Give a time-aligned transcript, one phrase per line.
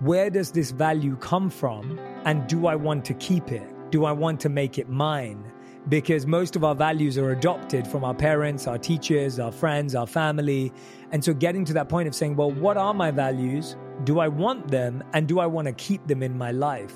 [0.00, 1.98] where does this value come from?
[2.24, 3.66] And do I want to keep it?
[3.90, 5.50] Do I want to make it mine?
[5.88, 10.06] Because most of our values are adopted from our parents, our teachers, our friends, our
[10.06, 10.72] family.
[11.12, 13.76] And so getting to that point of saying, well, what are my values?
[14.04, 15.02] Do I want them?
[15.14, 16.92] And do I want to keep them in my life?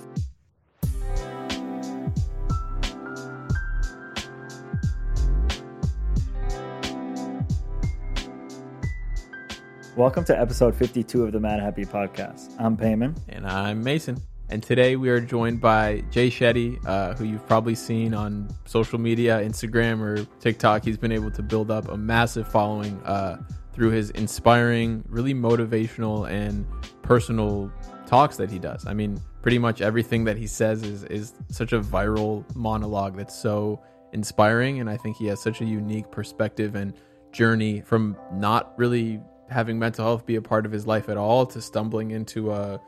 [9.96, 12.54] Welcome to episode 52 of the Madhappy Podcast.
[12.60, 13.18] I'm Peiman.
[13.28, 14.22] And I'm Mason.
[14.48, 19.00] And today we are joined by Jay Shetty, uh, who you've probably seen on social
[19.00, 20.84] media, Instagram or TikTok.
[20.84, 26.30] He's been able to build up a massive following uh, through his inspiring, really motivational,
[26.30, 26.64] and
[27.02, 27.72] personal
[28.06, 28.86] talks that he does.
[28.86, 33.36] I mean, pretty much everything that he says is, is such a viral monologue that's
[33.36, 34.78] so inspiring.
[34.78, 36.94] And I think he has such a unique perspective and
[37.32, 39.20] journey from not really
[39.50, 42.80] having mental health be a part of his life at all to stumbling into a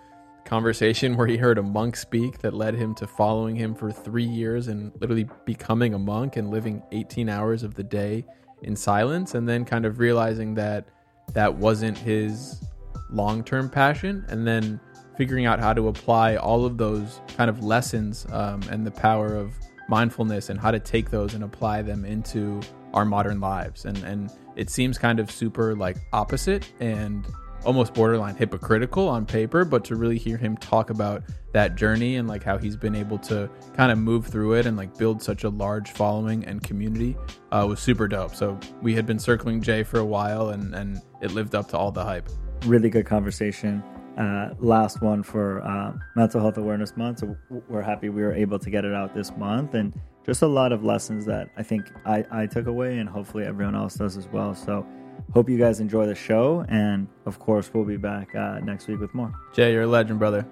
[0.44, 4.24] conversation where he heard a monk speak that led him to following him for three
[4.24, 8.24] years and literally becoming a monk and living 18 hours of the day
[8.62, 10.88] in silence and then kind of realizing that
[11.32, 12.62] that wasn't his
[13.10, 14.80] long-term passion and then
[15.16, 19.34] figuring out how to apply all of those kind of lessons um, and the power
[19.34, 19.54] of
[19.88, 22.60] mindfulness and how to take those and apply them into
[22.94, 23.84] our modern lives.
[23.84, 27.26] And and it seems kind of super like opposite and
[27.64, 31.22] almost borderline hypocritical on paper but to really hear him talk about
[31.52, 34.76] that journey and like how he's been able to kind of move through it and
[34.76, 37.16] like build such a large following and community
[37.52, 38.34] uh, was super dope.
[38.34, 41.78] So we had been circling jay for a while and and it lived up to
[41.78, 42.28] all the hype.
[42.64, 43.82] Really good conversation.
[44.18, 47.20] Uh, last one for uh, mental health awareness month.
[47.20, 47.36] So
[47.68, 50.72] we're happy we were able to get it out this month and just a lot
[50.72, 54.28] of lessons that I think I, I took away, and hopefully everyone else does as
[54.28, 54.54] well.
[54.54, 54.86] So,
[55.32, 59.00] hope you guys enjoy the show, and of course, we'll be back uh, next week
[59.00, 59.32] with more.
[59.52, 60.46] Jay, you're a legend, brother.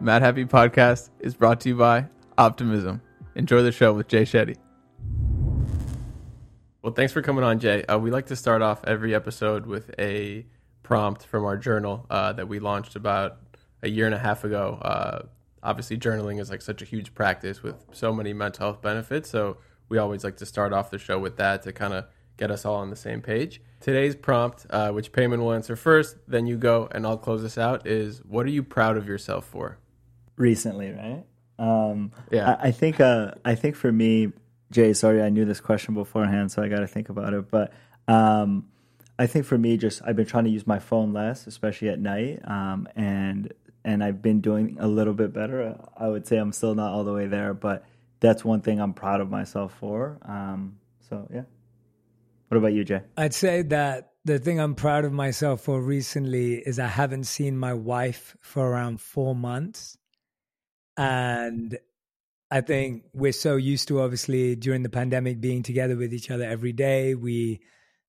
[0.00, 2.06] Madhappy Podcast is brought to you by
[2.36, 3.00] Optimism.
[3.36, 4.56] Enjoy the show with Jay Shetty.
[6.82, 7.82] Well, thanks for coming on, Jay.
[7.84, 10.44] Uh, we like to start off every episode with a
[10.82, 13.38] prompt from our journal uh, that we launched about
[13.82, 15.22] a year and a half ago uh,
[15.64, 19.30] obviously journaling is like such a huge practice with so many mental health benefits.
[19.30, 19.56] So
[19.88, 22.64] we always like to start off the show with that to kind of get us
[22.64, 23.60] all on the same page.
[23.80, 27.58] Today's prompt, uh, which Peiman will answer first, then you go, and I'll close this
[27.58, 29.78] out, is what are you proud of yourself for?
[30.36, 31.24] Recently, right?
[31.58, 32.56] Um, yeah.
[32.60, 33.00] I, I think.
[33.00, 34.32] Uh, I think for me,
[34.72, 34.92] Jay.
[34.92, 37.50] Sorry, I knew this question beforehand, so I got to think about it.
[37.50, 37.72] But
[38.08, 38.66] um,
[39.18, 42.00] I think for me, just I've been trying to use my phone less, especially at
[42.00, 43.52] night, um, and
[43.84, 45.78] and I've been doing a little bit better.
[45.96, 47.84] I would say I'm still not all the way there, but
[48.20, 50.18] that's one thing I'm proud of myself for.
[50.22, 50.78] Um,
[51.08, 51.42] so yeah.
[52.48, 53.00] What about you, Jay?
[53.16, 57.58] I'd say that the thing I'm proud of myself for recently is I haven't seen
[57.58, 59.98] my wife for around four months.
[60.96, 61.76] And
[62.50, 66.44] I think we're so used to obviously during the pandemic being together with each other
[66.44, 67.14] every day.
[67.14, 67.60] We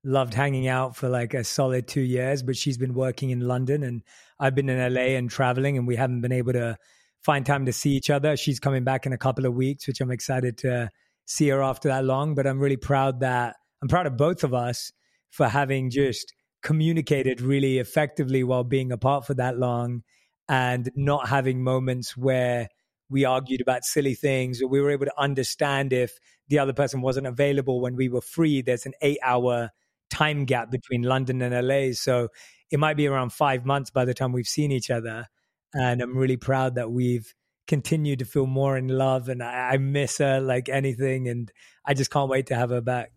[0.06, 3.84] loved hanging out for like a solid two years, but she's been working in London
[3.84, 4.04] and
[4.40, 6.78] I've been in LA and traveling, and we haven't been able to
[7.24, 8.38] find time to see each other.
[8.38, 10.92] She's coming back in a couple of weeks, which I'm excited to
[11.26, 12.36] see her after that long.
[12.36, 14.92] But I'm really proud that I'm proud of both of us
[15.32, 20.04] for having just communicated really effectively while being apart for that long
[20.50, 22.68] and not having moments where
[23.10, 26.18] we argued about silly things or we were able to understand if
[26.48, 28.62] the other person wasn't available when we were free.
[28.62, 29.70] There's an eight hour
[30.10, 31.94] time gap between London and LA.
[31.94, 32.30] So
[32.72, 35.28] it might be around five months by the time we've seen each other.
[35.74, 37.34] And I'm really proud that we've
[37.68, 41.28] continued to feel more in love and I, I miss her like anything.
[41.28, 41.52] And
[41.86, 43.12] I just can't wait to have her back.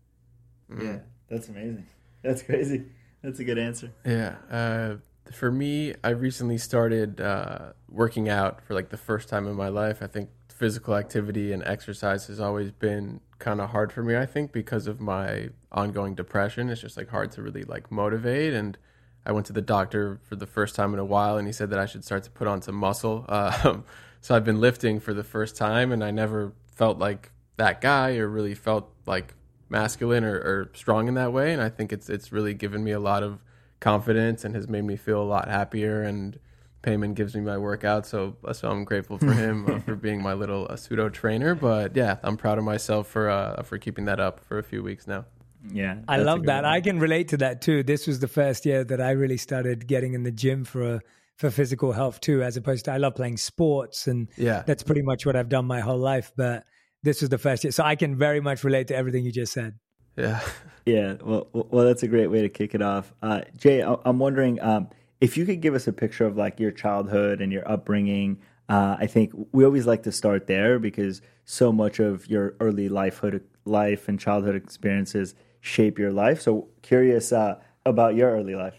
[0.79, 1.87] Yeah, that's amazing.
[2.21, 2.85] That's crazy.
[3.23, 3.91] That's a good answer.
[4.05, 4.35] Yeah.
[4.49, 4.95] Uh,
[5.31, 9.69] for me, I recently started uh, working out for like the first time in my
[9.69, 10.01] life.
[10.01, 14.15] I think physical activity and exercise has always been kind of hard for me.
[14.15, 18.53] I think because of my ongoing depression, it's just like hard to really like motivate.
[18.53, 18.77] And
[19.25, 21.69] I went to the doctor for the first time in a while, and he said
[21.71, 23.25] that I should start to put on some muscle.
[23.63, 23.85] Um,
[24.21, 28.17] so I've been lifting for the first time, and I never felt like that guy
[28.17, 29.33] or really felt like
[29.69, 31.53] masculine or, or strong in that way.
[31.53, 33.39] And I think it's it's really given me a lot of
[33.79, 36.37] confidence and has made me feel a lot happier and
[36.81, 40.33] Peiman gives me my workout, so so I'm grateful for him uh, for being my
[40.33, 41.53] little uh, pseudo trainer.
[41.53, 44.81] But yeah, I'm proud of myself for uh, for keeping that up for a few
[44.81, 45.25] weeks now.
[45.73, 46.63] Yeah, I love that.
[46.63, 46.73] One.
[46.73, 47.83] I can relate to that too.
[47.83, 51.01] This was the first year that I really started getting in the gym for
[51.35, 55.01] for physical health too, as opposed to I love playing sports and yeah, that's pretty
[55.01, 56.31] much what I've done my whole life.
[56.37, 56.63] But
[57.03, 59.51] this was the first year, so I can very much relate to everything you just
[59.51, 59.77] said.
[60.15, 60.39] Yeah,
[60.85, 61.15] yeah.
[61.21, 63.13] Well, well, that's a great way to kick it off.
[63.21, 64.61] Uh, Jay, I'm wondering.
[64.61, 64.87] Um,
[65.21, 68.39] if you could give us a picture of like your childhood and your upbringing,
[68.69, 72.89] uh, I think we always like to start there because so much of your early
[72.89, 76.41] lifehood, life and childhood experiences shape your life.
[76.41, 78.75] So curious uh, about your early life.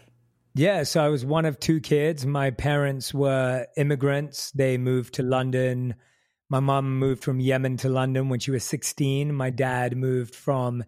[0.53, 2.25] Yeah, so I was one of two kids.
[2.25, 4.51] My parents were immigrants.
[4.51, 5.95] They moved to London.
[6.49, 9.33] My mom moved from Yemen to London when she was 16.
[9.33, 10.83] My dad moved from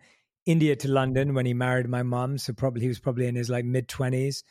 [0.45, 2.37] India to London when he married my mom.
[2.37, 4.43] So probably he was probably in his like mid 20s.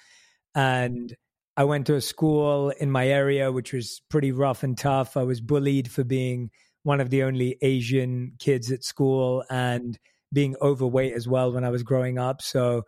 [0.54, 1.14] And
[1.56, 5.16] I went to a school in my area, which was pretty rough and tough.
[5.16, 6.50] I was bullied for being
[6.82, 9.98] one of the only Asian kids at school and
[10.32, 12.42] being overweight as well when I was growing up.
[12.42, 12.82] So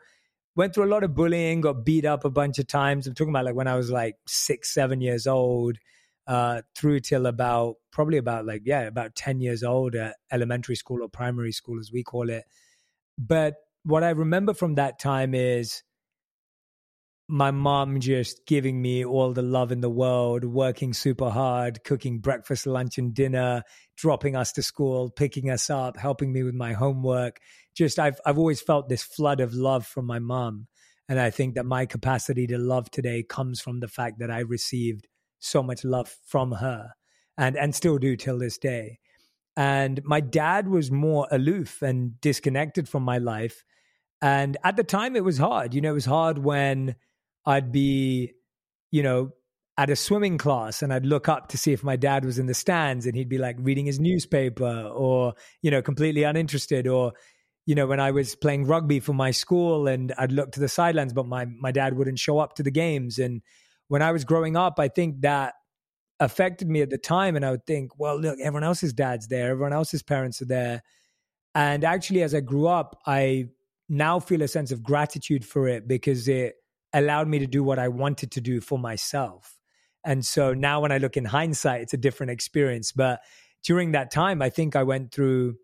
[0.56, 3.06] went through a lot of bullying, got beat up a bunch of times.
[3.06, 5.76] I'm talking about like when I was like six, seven years old,
[6.26, 11.02] uh, through till about probably about like, yeah, about 10 years old at elementary school
[11.02, 12.44] or primary school, as we call it.
[13.18, 15.82] But what I remember from that time is
[17.28, 22.18] my mom just giving me all the love in the world, working super hard, cooking
[22.18, 23.62] breakfast, lunch, and dinner,
[23.96, 27.38] dropping us to school, picking us up, helping me with my homework.
[27.74, 30.66] Just I've I've always felt this flood of love from my mom.
[31.08, 34.40] And I think that my capacity to love today comes from the fact that I
[34.40, 35.06] received
[35.38, 36.90] so much love from her
[37.38, 38.98] and and still do till this day.
[39.56, 43.64] And my dad was more aloof and disconnected from my life.
[44.20, 45.74] And at the time it was hard.
[45.74, 46.96] You know, it was hard when
[47.46, 48.32] I'd be,
[48.90, 49.32] you know,
[49.76, 52.46] at a swimming class and I'd look up to see if my dad was in
[52.46, 57.12] the stands and he'd be like reading his newspaper or, you know, completely uninterested or,
[57.66, 60.68] you know, when I was playing rugby for my school and I'd look to the
[60.68, 63.18] sidelines, but my, my dad wouldn't show up to the games.
[63.18, 63.42] And
[63.88, 65.54] when I was growing up, I think that
[66.20, 67.34] affected me at the time.
[67.34, 70.82] And I would think, well, look, everyone else's dad's there, everyone else's parents are there.
[71.56, 73.46] And actually, as I grew up, I
[73.88, 76.54] now feel a sense of gratitude for it because it
[76.94, 79.58] allowed me to do what I wanted to do for myself.
[80.04, 82.92] And so now when I look in hindsight, it's a different experience.
[82.92, 83.20] But
[83.62, 85.56] during that time, I think I went through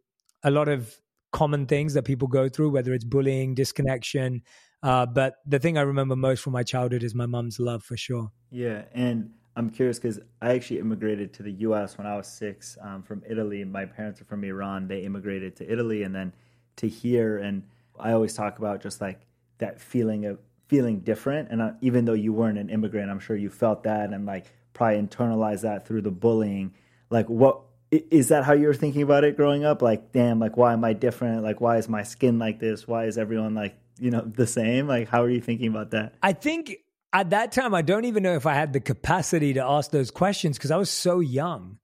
[0.42, 0.94] a lot of
[1.32, 4.42] common things that people go through, whether it's bullying, disconnection.
[4.82, 7.96] Uh, but the thing I remember most from my childhood is my mom's love for
[7.96, 8.32] sure.
[8.50, 8.84] Yeah.
[8.92, 13.02] And I'm curious because I actually immigrated to the US when I was six um,
[13.02, 13.62] from Italy.
[13.64, 14.88] My parents are from Iran.
[14.88, 16.32] They immigrated to Italy and then
[16.76, 17.36] to here.
[17.38, 17.64] And
[17.98, 19.26] I always talk about just like
[19.58, 20.38] that feeling of
[20.70, 21.50] feeling different.
[21.50, 24.46] And uh, even though you weren't an immigrant, I'm sure you felt that and like
[24.72, 26.72] probably internalized that through the bullying.
[27.10, 29.82] Like, what is that how you were thinking about it growing up?
[29.82, 31.42] Like, damn, like, why am I different?
[31.42, 32.86] Like, why is my skin like this?
[32.86, 34.86] Why is everyone like, you know, the same?
[34.86, 36.14] Like, how are you thinking about that?
[36.22, 36.76] I think
[37.12, 40.12] at that time, I don't even know if I had the capacity to ask those
[40.12, 41.78] questions because I was so young.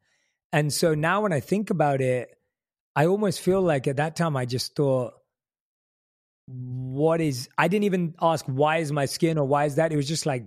[0.52, 2.30] And so now when I think about it,
[2.94, 5.14] I almost feel like at that time I just thought,
[6.46, 9.92] what is i didn't even ask why is my skin or why is that?
[9.92, 10.44] It was just like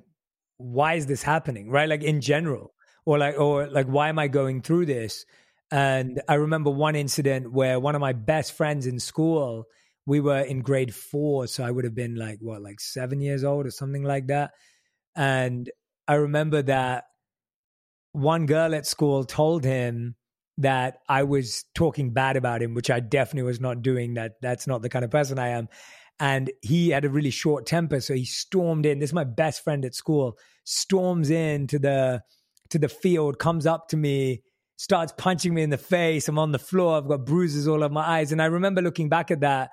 [0.57, 1.89] why is this happening right?
[1.89, 2.73] Like in general
[3.05, 5.25] or like or like why am i going through this?
[5.71, 9.65] And i remember one incident where one of my best friends in school
[10.05, 13.43] we were in grade 4 so i would have been like what like 7 years
[13.43, 14.51] old or something like that.
[15.15, 15.69] And
[16.07, 17.03] i remember that
[18.13, 20.15] one girl at school told him
[20.59, 24.15] that I was talking bad about him, which I definitely was not doing.
[24.15, 25.69] That that's not the kind of person I am.
[26.19, 29.00] And he had a really short temper, so he stormed in.
[29.00, 30.38] This is my best friend at school.
[30.65, 32.21] Storms into the
[32.69, 34.44] to the field, comes up to me,
[34.75, 36.28] starts punching me in the face.
[36.28, 36.97] I'm on the floor.
[36.97, 38.31] I've got bruises all over my eyes.
[38.31, 39.71] And I remember looking back at that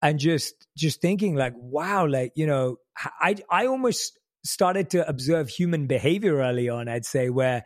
[0.00, 2.76] and just just thinking like, wow, like you know,
[3.20, 6.88] I I almost started to observe human behavior early on.
[6.88, 7.64] I'd say where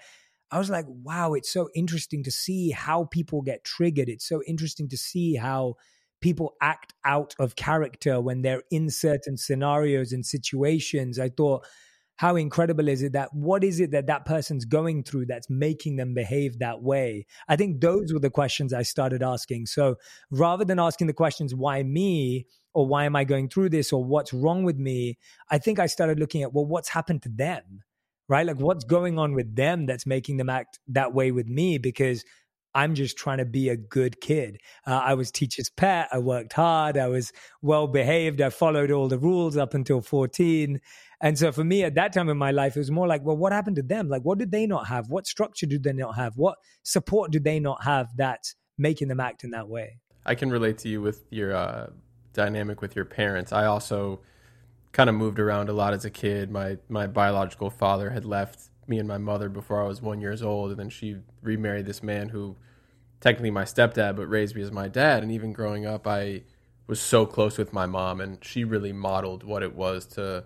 [0.51, 4.09] I was like, wow, it's so interesting to see how people get triggered.
[4.09, 5.75] It's so interesting to see how
[6.21, 11.19] people act out of character when they're in certain scenarios and situations.
[11.19, 11.67] I thought,
[12.17, 15.97] how incredible is it that what is it that that person's going through that's making
[15.97, 17.27] them behave that way?
[17.49, 19.67] I think those were the questions I started asking.
[19.67, 19.97] So
[20.31, 22.47] rather than asking the questions, why me?
[22.73, 23.91] Or why am I going through this?
[23.91, 25.19] Or what's wrong with me?
[25.51, 27.83] I think I started looking at, well, what's happened to them?
[28.29, 28.47] Right?
[28.47, 32.25] Like what's going on with them that's making them act that way with me because
[32.75, 34.59] I'm just trying to be a good kid.
[34.87, 36.09] Uh, I was teacher's pet.
[36.13, 36.99] I worked hard.
[36.99, 38.43] I was well behaved.
[38.43, 40.81] I followed all the rules up until 14.
[41.23, 43.37] And so for me at that time in my life, it was more like, well,
[43.37, 44.11] what happened to them?
[44.11, 45.09] Like, what did they not have?
[45.09, 46.37] What structure did they not have?
[46.37, 49.99] What support did they not have that's making them act in that way?
[50.27, 51.87] I can relate to you with your uh,
[52.35, 53.53] dynamic with your parents.
[53.53, 54.21] I also
[54.97, 56.51] kind of moved around a lot as a kid.
[56.51, 60.43] My my biological father had left me and my mother before I was one years
[60.43, 62.57] old, and then she remarried this man who,
[63.21, 65.23] technically my stepdad, but raised me as my dad.
[65.23, 66.45] And even growing up, I
[66.87, 70.45] was so close with my mom, and she really modeled what it was to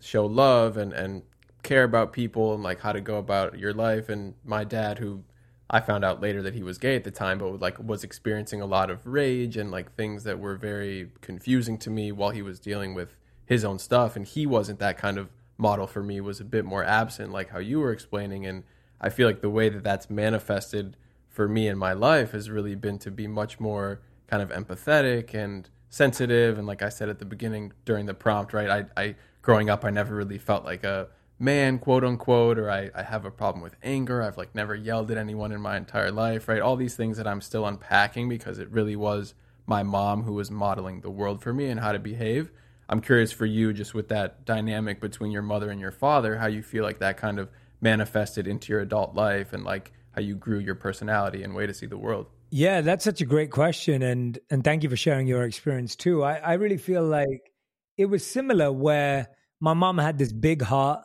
[0.00, 1.22] show love and and
[1.62, 4.08] care about people and like how to go about your life.
[4.08, 5.22] And my dad, who
[5.68, 8.62] I found out later that he was gay at the time, but like was experiencing
[8.62, 12.40] a lot of rage and like things that were very confusing to me while he
[12.40, 13.16] was dealing with
[13.50, 14.14] his own stuff.
[14.14, 15.28] And he wasn't that kind of
[15.58, 16.20] model for me.
[16.20, 18.46] Was a bit more absent, like how you were explaining.
[18.46, 18.62] And
[19.00, 20.96] I feel like the way that that's manifested
[21.28, 25.34] for me in my life has really been to be much more kind of empathetic
[25.34, 26.58] and sensitive.
[26.58, 28.70] And like I said at the beginning during the prompt, right?
[28.70, 32.92] I, I growing up, I never really felt like a man, quote unquote, or I,
[32.94, 34.22] I have a problem with anger.
[34.22, 36.62] I've like never yelled at anyone in my entire life, right?
[36.62, 39.34] All these things that I'm still unpacking because it really was
[39.66, 42.52] my mom who was modeling the world for me and how to behave.
[42.90, 46.48] I'm curious for you, just with that dynamic between your mother and your father, how
[46.48, 47.48] you feel like that kind of
[47.80, 51.72] manifested into your adult life and like how you grew your personality and way to
[51.72, 52.26] see the world.
[52.50, 56.22] Yeah, that's such a great question, and and thank you for sharing your experience too.
[56.22, 57.52] I, I really feel like
[57.96, 59.28] it was similar where
[59.60, 61.04] my mom had this big heart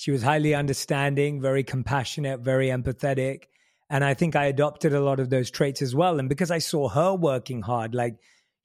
[0.00, 3.42] she was highly understanding, very compassionate, very empathetic.
[3.90, 6.18] And I think I adopted a lot of those traits as well.
[6.18, 8.16] And because I saw her working hard, like,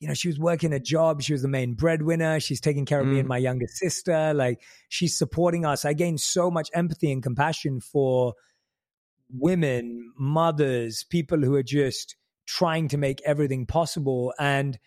[0.05, 1.23] you know, she was working a job.
[1.23, 2.39] She was the main breadwinner.
[2.39, 3.13] She's taking care of mm.
[3.13, 3.29] me and mm.
[3.29, 4.35] my younger sister.
[4.35, 5.83] Like, she's supporting us.
[5.83, 8.35] I gained so much empathy and compassion for
[9.31, 14.31] women, mothers, people who are just trying to make everything possible.
[14.37, 14.77] And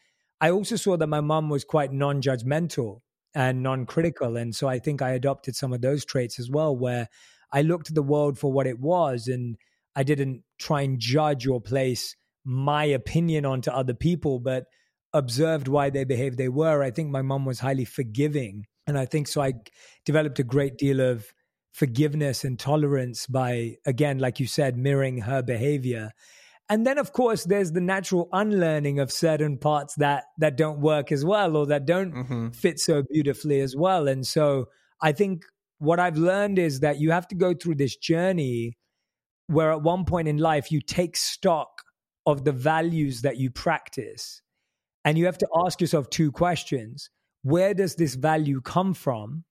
[0.41, 3.01] I also saw that my mom was quite non judgmental
[3.35, 7.09] and non-critical and so i think i adopted some of those traits as well where
[7.53, 9.59] i looked at the world for what it was and
[9.95, 14.65] i didn't try and judge or place my opinion onto other people but
[15.13, 16.83] observed why they behaved they were.
[16.83, 18.67] I think my mom was highly forgiving.
[18.87, 19.53] And i think so i
[20.07, 21.27] developed a great deal of
[21.73, 26.11] forgiveness and tolerance by again like you said mirroring her behavior.
[26.71, 31.13] And then of course there's the natural unlearning of certain parts that that don't work
[31.13, 32.49] as well or that don't mm-hmm.
[32.51, 34.09] fit so beautifully as well.
[34.09, 34.69] And so
[35.01, 35.45] i think
[35.79, 38.77] what i've learned is that you have to go through this journey
[39.47, 41.83] where at one point in life you take stock
[42.27, 44.43] of the values that you practice
[45.09, 47.11] and you have to ask yourself two questions
[47.43, 49.45] where does this value come from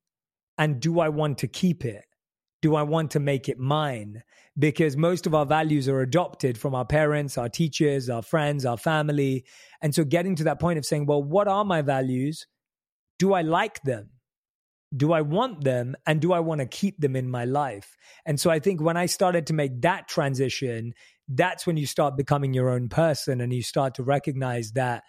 [0.58, 2.06] and do i want to keep it
[2.62, 4.24] do I want to make it mine?
[4.58, 8.78] Because most of our values are adopted from our parents, our teachers, our friends, our
[8.78, 9.46] family.
[9.82, 12.48] And so getting to that point of saying, well, what are my values?
[13.20, 14.10] Do I like them?
[14.96, 15.96] Do I want them?
[16.08, 17.96] And do I want to keep them in my life?
[18.26, 20.94] And so I think when I started to make that transition,
[21.28, 25.04] that's when you start becoming your own person and you start to recognize that,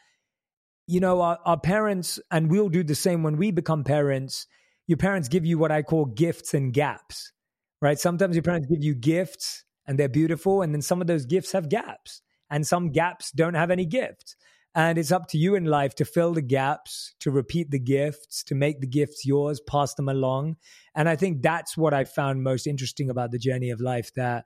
[0.88, 4.48] you know, our, our parents, and we'll do the same when we become parents.
[4.88, 7.32] Your parents give you what I call gifts and gaps
[7.80, 7.98] right?
[7.98, 11.52] Sometimes your parents give you gifts and they're beautiful, and then some of those gifts
[11.52, 14.36] have gaps, and some gaps don't have any gifts.
[14.74, 18.44] And it's up to you in life to fill the gaps, to repeat the gifts,
[18.44, 20.56] to make the gifts yours, pass them along.
[20.94, 24.44] And I think that's what I found most interesting about the journey of life that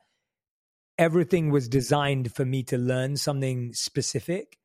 [0.96, 4.58] everything was designed for me to learn something specific.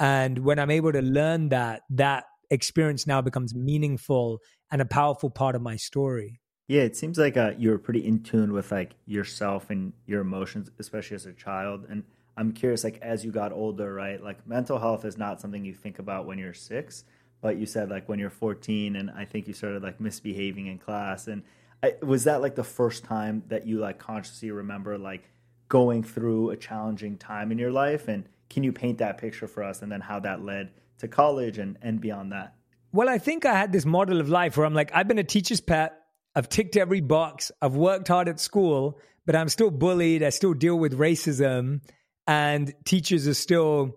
[0.00, 5.30] And when I'm able to learn that, that experience now becomes meaningful and a powerful
[5.30, 6.40] part of my story.
[6.66, 10.22] Yeah, it seems like uh, you were pretty in tune with like yourself and your
[10.22, 11.86] emotions, especially as a child.
[11.90, 12.04] And
[12.36, 14.22] I'm curious, like as you got older, right?
[14.22, 17.04] Like mental health is not something you think about when you're six,
[17.42, 20.78] but you said like when you're 14, and I think you started like misbehaving in
[20.78, 21.28] class.
[21.28, 21.42] And
[21.82, 25.30] I, was that like the first time that you like consciously remember like
[25.68, 28.08] going through a challenging time in your life?
[28.08, 31.58] And can you paint that picture for us, and then how that led to college
[31.58, 32.54] and and beyond that?
[32.92, 35.24] Well, I think I had this model of life where I'm like, I've been a
[35.24, 36.00] teacher's pet
[36.34, 37.52] I've ticked every box.
[37.62, 40.22] I've worked hard at school, but I'm still bullied.
[40.22, 41.80] I still deal with racism,
[42.26, 43.96] and teachers are still,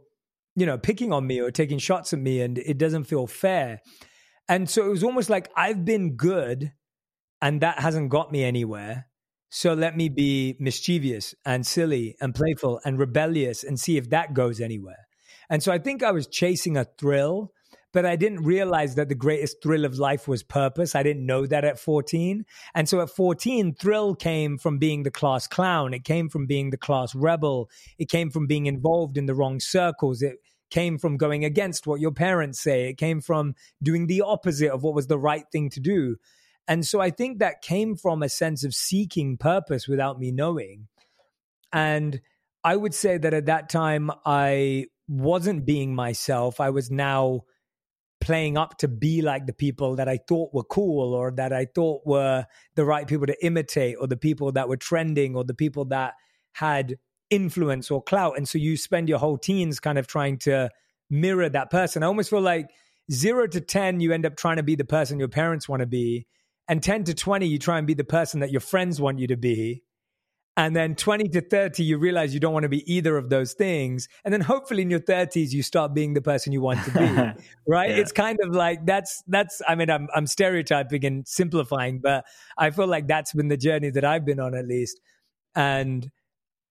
[0.56, 3.82] you know, picking on me or taking shots at me, and it doesn't feel fair.
[4.48, 6.72] And so it was almost like I've been good,
[7.42, 9.08] and that hasn't got me anywhere.
[9.50, 14.34] So let me be mischievous and silly and playful and rebellious and see if that
[14.34, 15.08] goes anywhere.
[15.50, 17.54] And so I think I was chasing a thrill
[17.98, 20.94] but I didn't realize that the greatest thrill of life was purpose.
[20.94, 22.46] I didn't know that at 14.
[22.75, 25.96] And so at 14, thrill came from being the class clown.
[25.96, 27.72] It came from being the class rebel.
[27.98, 30.22] It came from being involved in the wrong circles.
[30.22, 30.36] It
[30.70, 32.89] came from going against what your parents say.
[32.89, 36.18] It came from doing the opposite of what was the right thing to do.
[36.67, 40.88] And so I think that came from a sense of seeking purpose without me knowing.
[41.71, 42.21] And
[42.63, 46.59] I would say that at that time, I wasn't being myself.
[46.59, 47.41] I was now
[48.19, 51.65] playing up to be like the people that I thought were cool or that I
[51.65, 52.45] thought were
[52.75, 56.15] the right people to imitate or the people that were trending or the people that
[56.53, 56.97] had
[57.29, 58.38] influence or clout.
[58.38, 60.69] And so you spend your whole teens kind of trying to
[61.09, 62.03] mirror that person.
[62.03, 62.69] I almost feel like
[63.12, 65.88] zero to 10, you end up trying to be the person your parents want to
[65.88, 66.25] be.
[66.67, 69.27] And 10 to 20, you try and be the person that your friends want you
[69.27, 69.83] to be.
[70.57, 73.53] And then 20 to 30, you realize you don't want to be either of those
[73.53, 74.09] things.
[74.25, 77.43] And then hopefully in your 30s, you start being the person you want to be.
[77.67, 77.91] right?
[77.91, 77.97] Yeah.
[77.97, 82.25] It's kind of like that's, that's, I mean, I'm, I'm stereotyping and simplifying, but
[82.57, 85.00] I feel like that's been the journey that I've been on at least.
[85.53, 86.09] And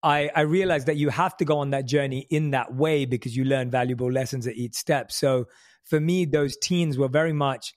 [0.02, 3.36] I, I realized that you have to go on that journey in that way because
[3.36, 5.12] you learn valuable lessons at each step.
[5.12, 5.46] So
[5.84, 7.75] for me, those teens were very much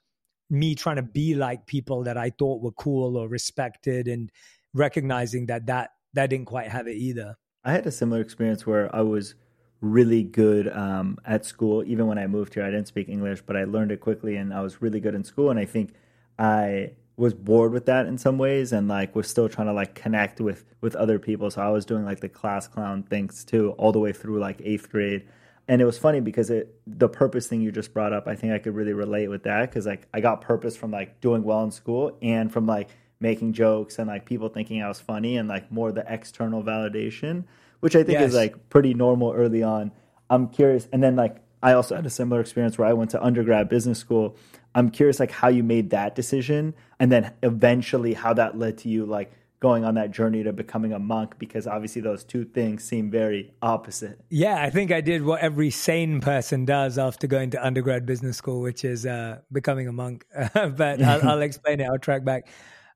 [0.49, 4.31] me trying to be like people that I thought were cool or respected and
[4.73, 7.35] recognizing that that that didn't quite have it either.
[7.63, 9.35] I had a similar experience where I was
[9.81, 11.83] really good um, at school.
[11.85, 14.53] Even when I moved here, I didn't speak English, but I learned it quickly, and
[14.53, 15.49] I was really good in school.
[15.49, 15.93] And I think
[16.37, 19.93] I was bored with that in some ways, and like was still trying to like
[19.93, 21.51] connect with with other people.
[21.51, 24.61] So I was doing like the class clown things too, all the way through like
[24.63, 25.27] eighth grade.
[25.69, 28.51] And it was funny because it the purpose thing you just brought up, I think
[28.51, 31.63] I could really relate with that because like I got purpose from like doing well
[31.63, 35.47] in school and from like making jokes and like people thinking I was funny and
[35.47, 37.43] like more the external validation,
[37.81, 38.29] which I think yes.
[38.29, 39.91] is like pretty normal early on.
[40.27, 43.23] I'm curious, and then like I also had a similar experience where I went to
[43.23, 44.35] undergrad business school.
[44.73, 48.89] I'm curious like how you made that decision, and then eventually how that led to
[48.89, 52.83] you like going on that journey to becoming a monk because obviously those two things
[52.83, 54.19] seem very opposite.
[54.29, 58.37] Yeah, I think I did what every sane person does after going to undergrad business
[58.37, 60.25] school, which is uh, becoming a monk.
[60.53, 61.85] but I'll, I'll, explain it.
[61.85, 62.47] I'll track back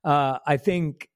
[0.04, 1.08] uh, I think,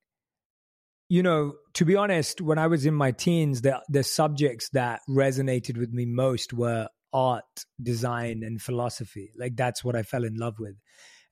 [1.09, 5.01] you know, to be honest, when I was in my teens, the the subjects that
[5.09, 9.31] resonated with me most were art, design, and philosophy.
[9.37, 10.77] Like that's what I fell in love with.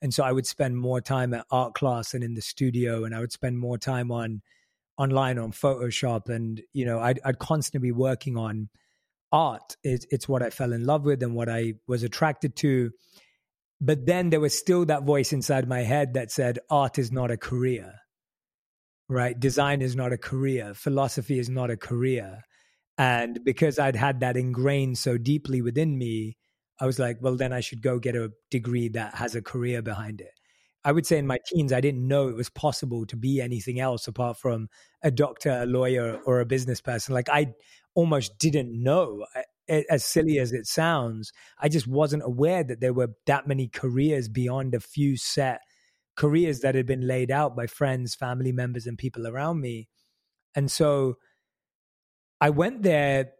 [0.02, 3.14] And so I would spend more time at art class and in the studio, and
[3.14, 4.42] I would spend more time on
[4.98, 8.68] online on Photoshop, and you know, I'd, I'd constantly be working on
[9.32, 9.76] art.
[9.82, 12.90] It's, it's what I fell in love with and what I was attracted to.
[13.80, 17.30] But then there was still that voice inside my head that said, art is not
[17.30, 17.94] a career,
[19.08, 19.38] right?
[19.38, 20.72] Design is not a career.
[20.74, 22.40] Philosophy is not a career.
[22.96, 26.38] And because I'd had that ingrained so deeply within me,
[26.80, 29.82] I was like, well, then I should go get a degree that has a career
[29.82, 30.32] behind it.
[30.84, 33.80] I would say in my teens, I didn't know it was possible to be anything
[33.80, 34.68] else apart from
[35.02, 37.14] a doctor, a lawyer, or a business person.
[37.14, 37.54] Like I
[37.94, 39.24] almost didn't know
[39.68, 44.28] as silly as it sounds, I just wasn't aware that there were that many careers
[44.28, 45.60] beyond a few set
[46.16, 49.88] careers that had been laid out by friends, family members, and people around me.
[50.54, 51.16] And so
[52.40, 53.32] I went there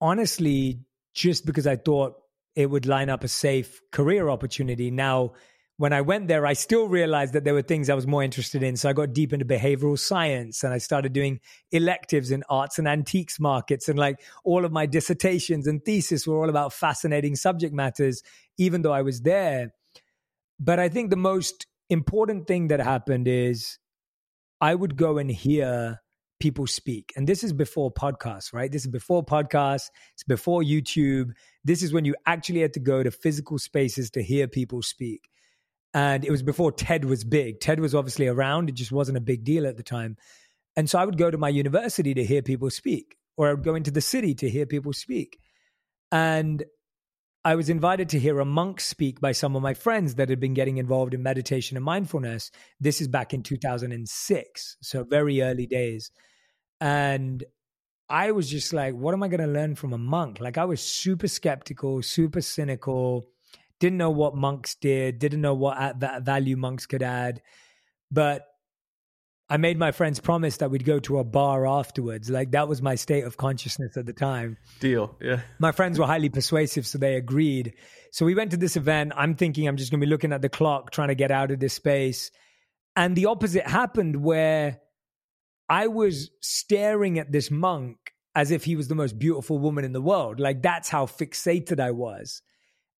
[0.00, 0.80] honestly
[1.14, 2.14] just because I thought
[2.56, 4.90] it would line up a safe career opportunity.
[4.90, 5.32] Now,
[5.76, 8.62] when I went there, I still realized that there were things I was more interested
[8.62, 8.76] in.
[8.76, 11.40] So I got deep into behavioral science and I started doing
[11.72, 13.88] electives in arts and antiques markets.
[13.88, 18.22] And like all of my dissertations and thesis were all about fascinating subject matters,
[18.56, 19.72] even though I was there.
[20.60, 23.78] But I think the most important thing that happened is
[24.60, 26.00] I would go and hear
[26.40, 27.12] people speak.
[27.16, 28.70] And this is before podcasts, right?
[28.70, 31.30] This is before podcasts, it's before YouTube.
[31.64, 35.28] This is when you actually had to go to physical spaces to hear people speak
[35.94, 37.60] and it was before TED was big.
[37.60, 40.16] TED was obviously around, it just wasn't a big deal at the time.
[40.76, 43.62] And so I would go to my university to hear people speak, or I would
[43.62, 45.38] go into the city to hear people speak.
[46.10, 46.64] And
[47.44, 50.40] I was invited to hear a monk speak by some of my friends that had
[50.40, 52.50] been getting involved in meditation and mindfulness.
[52.80, 56.10] This is back in 2006, so very early days.
[56.80, 57.44] And
[58.08, 60.40] I was just like, what am I going to learn from a monk?
[60.40, 63.26] Like, I was super skeptical, super cynical
[63.80, 67.42] didn't know what monks did, didn't know what value monks could add.
[68.10, 68.46] But
[69.48, 72.30] I made my friends promise that we'd go to a bar afterwards.
[72.30, 74.56] Like that was my state of consciousness at the time.
[74.80, 75.16] Deal.
[75.20, 75.40] Yeah.
[75.58, 77.74] My friends were highly persuasive, so they agreed.
[78.10, 79.12] So we went to this event.
[79.16, 81.50] I'm thinking I'm just going to be looking at the clock, trying to get out
[81.50, 82.30] of this space.
[82.96, 84.80] And the opposite happened where
[85.68, 87.98] I was staring at this monk
[88.34, 90.40] as if he was the most beautiful woman in the world.
[90.40, 92.40] Like that's how fixated I was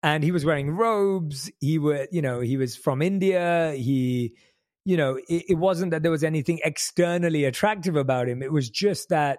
[0.05, 1.51] and he was wearing robes.
[1.61, 3.73] He was, you know, he was from India.
[3.75, 4.35] He,
[4.85, 8.43] you know, it, it, wasn't that there was anything externally attractive about him.
[8.43, 9.39] It was just that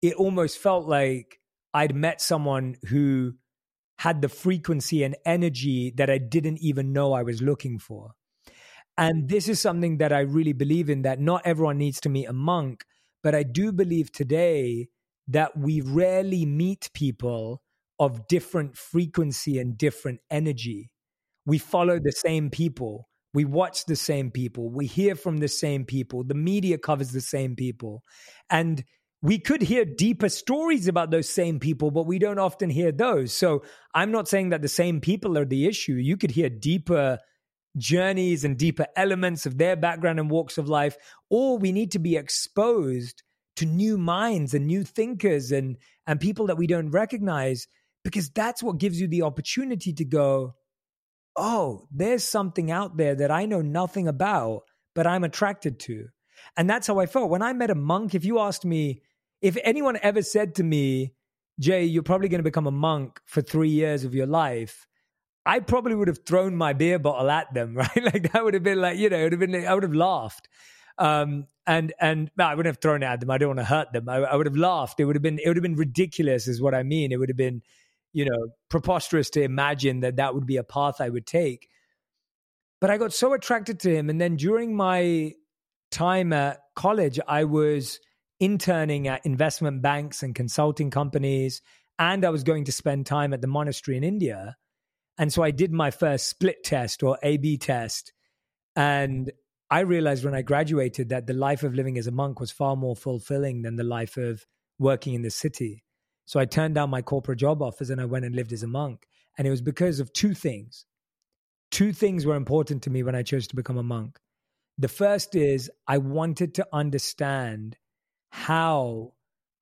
[0.00, 1.38] it almost felt like
[1.72, 3.34] I'd met someone who
[3.98, 8.12] had the frequency and energy that I didn't even know I was looking for.
[8.98, 12.26] And this is something that I really believe in that not everyone needs to meet
[12.26, 12.84] a monk,
[13.22, 14.88] but I do believe today
[15.28, 17.62] that we rarely meet people
[17.98, 20.90] of different frequency and different energy.
[21.46, 23.08] We follow the same people.
[23.34, 24.70] We watch the same people.
[24.70, 26.24] We hear from the same people.
[26.24, 28.02] The media covers the same people.
[28.50, 28.84] And
[29.22, 33.32] we could hear deeper stories about those same people, but we don't often hear those.
[33.32, 33.62] So
[33.94, 35.94] I'm not saying that the same people are the issue.
[35.94, 37.18] You could hear deeper
[37.78, 40.96] journeys and deeper elements of their background and walks of life,
[41.30, 43.22] or we need to be exposed
[43.56, 47.66] to new minds and new thinkers and and people that we don't recognize
[48.02, 50.54] because that's what gives you the opportunity to go
[51.36, 54.62] oh there's something out there that i know nothing about
[54.94, 56.06] but i'm attracted to
[56.56, 59.02] and that's how i felt when i met a monk if you asked me
[59.40, 61.14] if anyone ever said to me
[61.58, 64.86] jay you're probably going to become a monk for 3 years of your life
[65.44, 68.04] I probably would have thrown my beer bottle at them, right?
[68.04, 69.94] Like that would have been like, you know, it would have been, I would have
[69.94, 70.48] laughed.
[70.98, 73.30] Um, and and no, I wouldn't have thrown it at them.
[73.30, 74.08] I don't want to hurt them.
[74.08, 75.00] I, I, would have laughed.
[75.00, 77.12] It would have been it would have been ridiculous, is what I mean.
[77.12, 77.62] It would have been,
[78.12, 81.68] you know, preposterous to imagine that that would be a path I would take.
[82.80, 85.32] But I got so attracted to him, and then during my
[85.90, 88.00] time at college, I was
[88.40, 91.62] interning at investment banks and consulting companies,
[91.98, 94.56] and I was going to spend time at the monastery in India.
[95.18, 98.12] And so I did my first split test or A B test.
[98.74, 99.30] And
[99.70, 102.74] I realized when I graduated that the life of living as a monk was far
[102.76, 104.44] more fulfilling than the life of
[104.78, 105.84] working in the city.
[106.32, 108.66] So I turned down my corporate job offers and I went and lived as a
[108.66, 109.06] monk.
[109.36, 110.86] And it was because of two things.
[111.70, 114.18] Two things were important to me when I chose to become a monk.
[114.78, 117.76] The first is I wanted to understand
[118.30, 119.12] how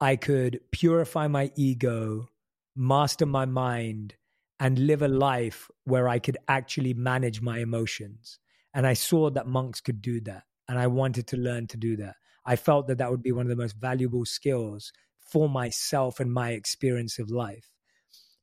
[0.01, 2.29] I could purify my ego,
[2.77, 4.15] master my mind,
[4.61, 8.39] and live a life where I could actually manage my emotions.
[8.75, 10.45] And I saw that monks could do that.
[10.69, 12.15] And I wanted to learn to do that.
[12.47, 14.93] I felt that that would be one of the most valuable skills
[15.31, 17.71] for myself and my experience of life.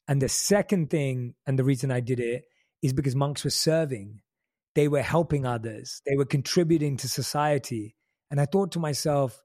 [0.07, 2.43] And the second thing, and the reason I did it,
[2.81, 4.21] is because monks were serving.
[4.75, 7.95] They were helping others, they were contributing to society.
[8.29, 9.41] And I thought to myself,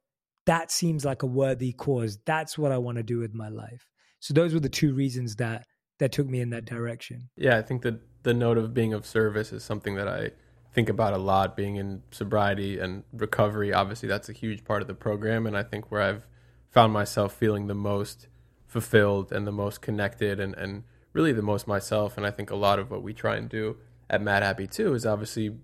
[0.47, 2.19] that seems like a worthy cause.
[2.27, 3.87] That's what I want to do with my life.
[4.21, 5.67] So those were the two reasons that
[5.99, 7.31] that took me in that direction.
[7.37, 10.31] Yeah, I think that the note of being of service is something that I
[10.75, 13.73] think about a lot being in sobriety and recovery.
[13.73, 15.47] Obviously, that's a huge part of the program.
[15.47, 16.27] And I think where I've
[16.73, 18.27] found myself feeling the most
[18.67, 20.83] fulfilled and the most connected and, and
[21.13, 22.17] really the most myself.
[22.17, 23.77] And I think a lot of what we try and do
[24.11, 25.55] at Mad Happy too is obviously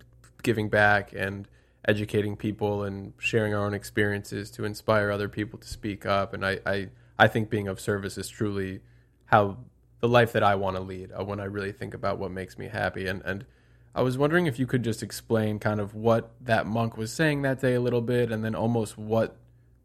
[0.42, 1.48] giving back and
[1.86, 6.34] educating people and sharing our own experiences to inspire other people to speak up.
[6.34, 8.80] And I, I, I think being of service is truly
[9.24, 9.56] how
[10.00, 12.58] the life that I want to lead uh, when I really think about what makes
[12.58, 13.06] me happy.
[13.06, 13.46] And, and
[13.94, 17.42] I was wondering if you could just explain kind of what that monk was saying
[17.42, 19.36] that day a little bit, and then almost what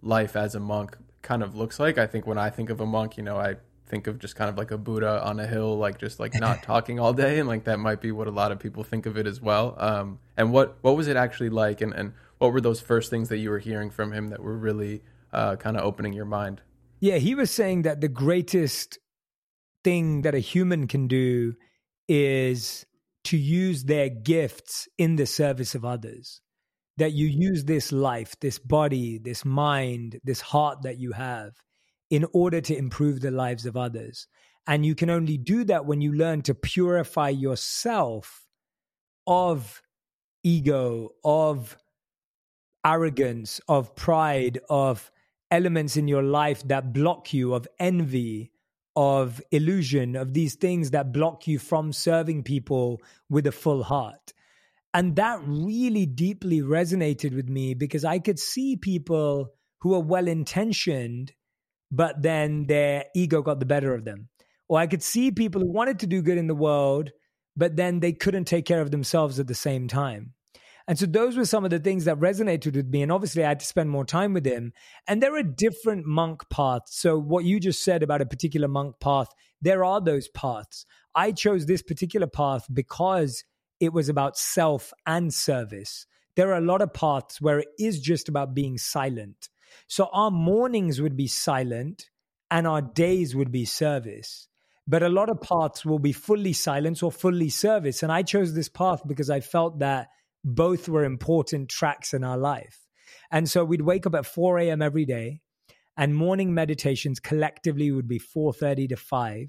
[0.01, 1.97] life as a monk kind of looks like.
[1.97, 3.55] I think when I think of a monk, you know, I
[3.87, 6.61] think of just kind of like a Buddha on a hill, like just like not
[6.63, 9.17] talking all day, and like that might be what a lot of people think of
[9.17, 9.75] it as well.
[9.77, 13.29] Um, and what what was it actually like, and and what were those first things
[13.29, 16.61] that you were hearing from him that were really uh, kind of opening your mind?
[16.99, 18.99] Yeah, he was saying that the greatest
[19.83, 21.55] thing that a human can do
[22.07, 22.85] is
[23.25, 26.41] to use their gifts in the service of others.
[26.97, 31.53] That you use this life, this body, this mind, this heart that you have
[32.09, 34.27] in order to improve the lives of others.
[34.67, 38.45] And you can only do that when you learn to purify yourself
[39.25, 39.81] of
[40.43, 41.77] ego, of
[42.85, 45.11] arrogance, of pride, of
[45.49, 48.51] elements in your life that block you, of envy,
[48.95, 54.33] of illusion, of these things that block you from serving people with a full heart.
[54.93, 59.49] And that really deeply resonated with me because I could see people
[59.81, 61.33] who are well intentioned,
[61.91, 64.29] but then their ego got the better of them.
[64.69, 67.11] Or I could see people who wanted to do good in the world,
[67.57, 70.33] but then they couldn't take care of themselves at the same time.
[70.87, 73.01] And so those were some of the things that resonated with me.
[73.01, 74.73] And obviously, I had to spend more time with him.
[75.07, 76.99] And there are different monk paths.
[76.99, 79.29] So, what you just said about a particular monk path,
[79.61, 80.85] there are those paths.
[81.15, 83.43] I chose this particular path because
[83.79, 86.05] it was about self and service.
[86.35, 89.49] There are a lot of paths where it is just about being silent.
[89.87, 92.09] So, our mornings would be silent
[92.49, 94.47] and our days would be service.
[94.87, 98.03] But a lot of paths will be fully silence or fully service.
[98.03, 100.09] And I chose this path because I felt that
[100.43, 102.79] both were important tracks in our life.
[103.31, 104.81] And so we'd wake up at 4 a.m.
[104.81, 105.39] every day,
[105.97, 109.47] and morning meditations collectively would be 4:30 to 5.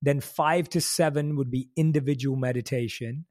[0.00, 3.26] Then 5 to 7 would be individual meditation.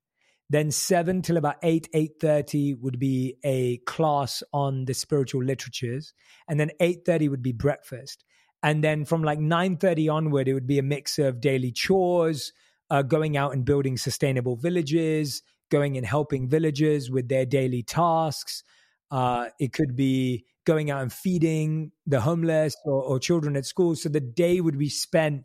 [0.52, 6.14] Then 7 till about 8, 8.30 would be a class on the spiritual literatures.
[6.50, 8.26] And then 8.30 would be breakfast.
[8.62, 12.52] And then from like 9.30 onward, it would be a mix of daily chores,
[12.90, 18.62] uh, going out and building sustainable villages, going and helping villagers with their daily tasks.
[19.10, 23.96] Uh, it could be going out and feeding the homeless or, or children at school.
[23.96, 25.44] So the day would be spent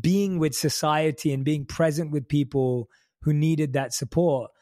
[0.00, 2.88] being with society and being present with people
[3.26, 4.52] who needed that support.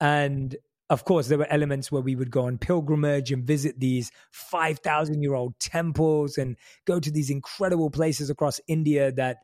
[0.00, 0.56] And
[0.88, 5.22] of course, there were elements where we would go on pilgrimage and visit these 5,000
[5.22, 6.56] year old temples and
[6.86, 9.36] go to these incredible places across India that,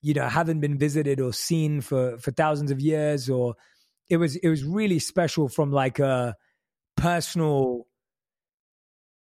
[0.00, 3.28] you know, haven't been visited or seen for, for thousands of years.
[3.28, 3.54] Or
[4.08, 6.34] it was, it was really special from like a
[6.96, 7.86] personal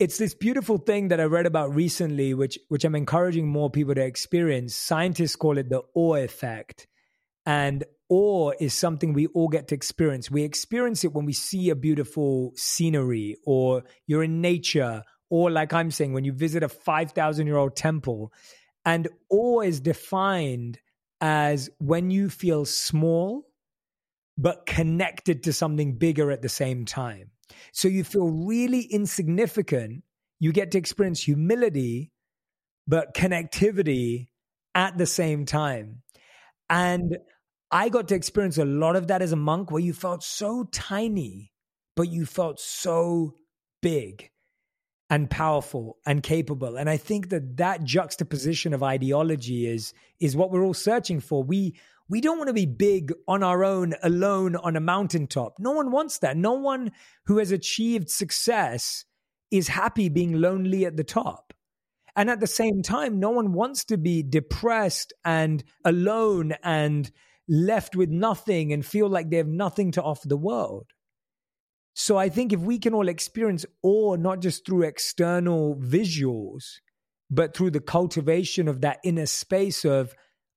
[0.00, 3.96] it's this beautiful thing that I read about recently, which which I'm encouraging more people
[3.96, 4.76] to experience.
[4.76, 6.86] Scientists call it the awe effect.
[7.44, 10.30] And awe is something we all get to experience.
[10.30, 15.72] We experience it when we see a beautiful scenery or you're in nature, or like
[15.72, 18.32] I'm saying, when you visit a 5,000 year old temple.
[18.84, 20.78] And awe is defined
[21.20, 23.46] as when you feel small,
[24.38, 27.30] but connected to something bigger at the same time.
[27.72, 30.04] So you feel really insignificant.
[30.38, 32.12] You get to experience humility,
[32.86, 34.28] but connectivity
[34.74, 36.02] at the same time.
[36.70, 37.18] And
[37.70, 40.64] I got to experience a lot of that as a monk where you felt so
[40.72, 41.52] tiny,
[41.96, 43.34] but you felt so
[43.82, 44.30] big
[45.10, 46.76] and powerful and capable.
[46.76, 51.42] And I think that that juxtaposition of ideology is is what we're all searching for.
[51.42, 51.74] We
[52.08, 55.56] we don't want to be big on our own, alone on a mountaintop.
[55.58, 56.36] No one wants that.
[56.36, 56.92] No one
[57.26, 59.04] who has achieved success
[59.50, 61.52] is happy being lonely at the top.
[62.16, 67.10] And at the same time, no one wants to be depressed and alone and
[67.48, 70.86] left with nothing and feel like they have nothing to offer the world.
[71.94, 76.64] So I think if we can all experience awe, not just through external visuals,
[77.30, 80.14] but through the cultivation of that inner space of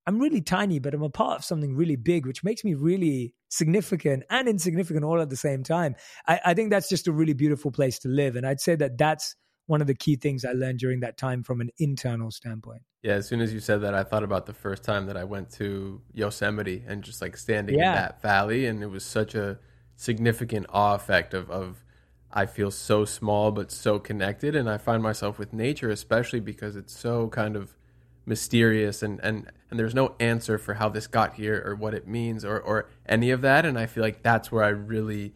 [0.07, 3.33] I'm really tiny, but I'm a part of something really big, which makes me really
[3.49, 5.95] significant and insignificant all at the same time.
[6.27, 8.35] I, I, think that's just a really beautiful place to live.
[8.35, 9.35] And I'd say that that's
[9.71, 12.81] one of the key things I learned during that time from an internal standpoint.
[13.03, 15.23] Yeah, as soon as you said that, I thought about the first time that I
[15.23, 17.89] went to Yosemite and just like standing yeah.
[17.89, 18.65] in that valley.
[18.65, 19.59] And it was such a
[19.95, 21.85] significant awe effect of, of,
[22.33, 24.57] I feel so small but so connected.
[24.57, 27.75] And I find myself with nature, especially because it's so kind of
[28.23, 32.07] mysterious and and and there's no answer for how this got here or what it
[32.07, 35.33] means or or any of that and I feel like that's where I really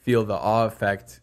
[0.00, 1.20] feel the awe effect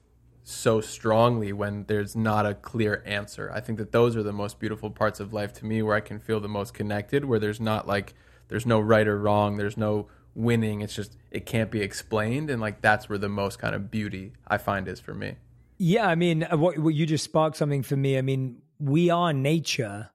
[0.49, 3.51] so strongly when there's not a clear answer.
[3.53, 5.99] I think that those are the most beautiful parts of life to me where I
[5.99, 8.15] can feel the most connected where there's not like
[8.47, 12.59] there's no right or wrong, there's no winning, it's just it can't be explained and
[12.59, 15.35] like that's where the most kind of beauty I find is for me.
[15.77, 18.17] Yeah, I mean uh, what, what you just sparked something for me.
[18.17, 20.09] I mean, we are nature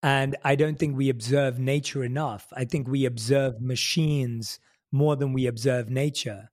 [0.00, 2.46] and I don't think we observe nature enough.
[2.52, 4.60] I think we observe machines
[4.92, 6.51] more than we observe nature.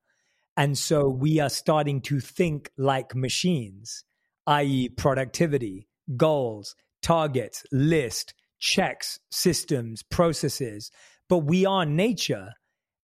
[0.59, 4.03] And so we are starting to think like machines,
[4.45, 10.91] i.e., productivity, goals, targets, list, checks, systems, processes.
[11.29, 12.55] But we are nature.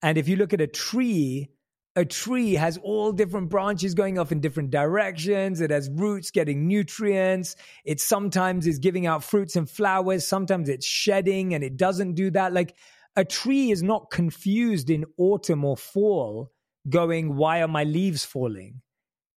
[0.03, 1.47] And if you look at a tree,
[1.95, 5.61] a tree has all different branches going off in different directions.
[5.61, 7.55] It has roots getting nutrients.
[7.85, 10.27] It sometimes is giving out fruits and flowers.
[10.27, 12.51] Sometimes it's shedding and it doesn't do that.
[12.51, 12.75] Like
[13.15, 16.51] a tree is not confused in autumn or fall
[16.89, 18.81] going, why are my leaves falling?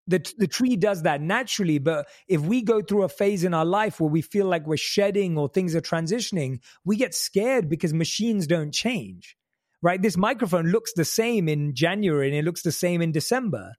[0.07, 1.79] The, the tree does that naturally.
[1.79, 4.79] But if we go through a phase in our life where we feel like we're
[4.79, 9.37] shedding or things are transitioning, we get scared because machines don't change
[9.83, 10.01] right?
[10.01, 13.75] This microphone looks the same in January and it looks the same in December,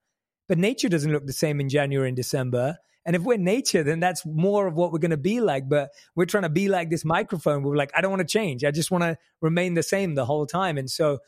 [0.47, 2.77] but nature doesn't look the same in January and December.
[3.05, 5.67] And if we're nature, then that's more of what we're going to be like.
[5.67, 7.63] But we're trying to be like this microphone.
[7.63, 8.63] We're like, I don't want to change.
[8.63, 10.77] I just want to remain the same the whole time.
[10.77, 11.19] And so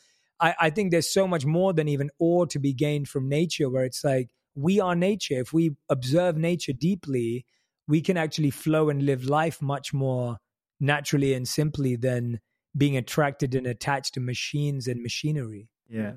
[0.41, 3.69] I, I think there's so much more than even awe to be gained from nature,
[3.69, 5.39] where it's like, we are nature.
[5.39, 7.45] If we observe nature deeply,
[7.87, 10.37] we can actually flow and live life much more
[10.79, 12.39] naturally and simply than
[12.75, 15.69] being attracted and attached to machines and machinery.
[15.89, 16.13] Yeah.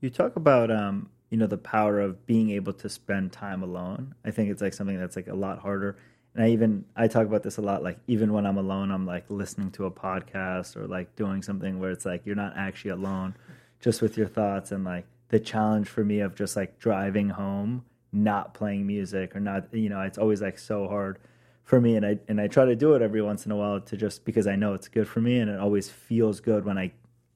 [0.00, 4.14] You talk about um, you know, the power of being able to spend time alone.
[4.24, 5.96] I think it's like something that's like a lot harder.
[6.34, 9.06] And I even I talk about this a lot like even when I'm alone, I'm
[9.06, 12.92] like listening to a podcast or like doing something where it's like you're not actually
[12.92, 13.34] alone
[13.80, 17.84] just with your thoughts and like the challenge for me of just like driving home
[18.12, 21.18] not playing music or not you know it's always like so hard
[21.62, 23.80] for me and I and I try to do it every once in a while
[23.80, 26.76] to just because I know it's good for me and it always feels good when
[26.76, 26.92] I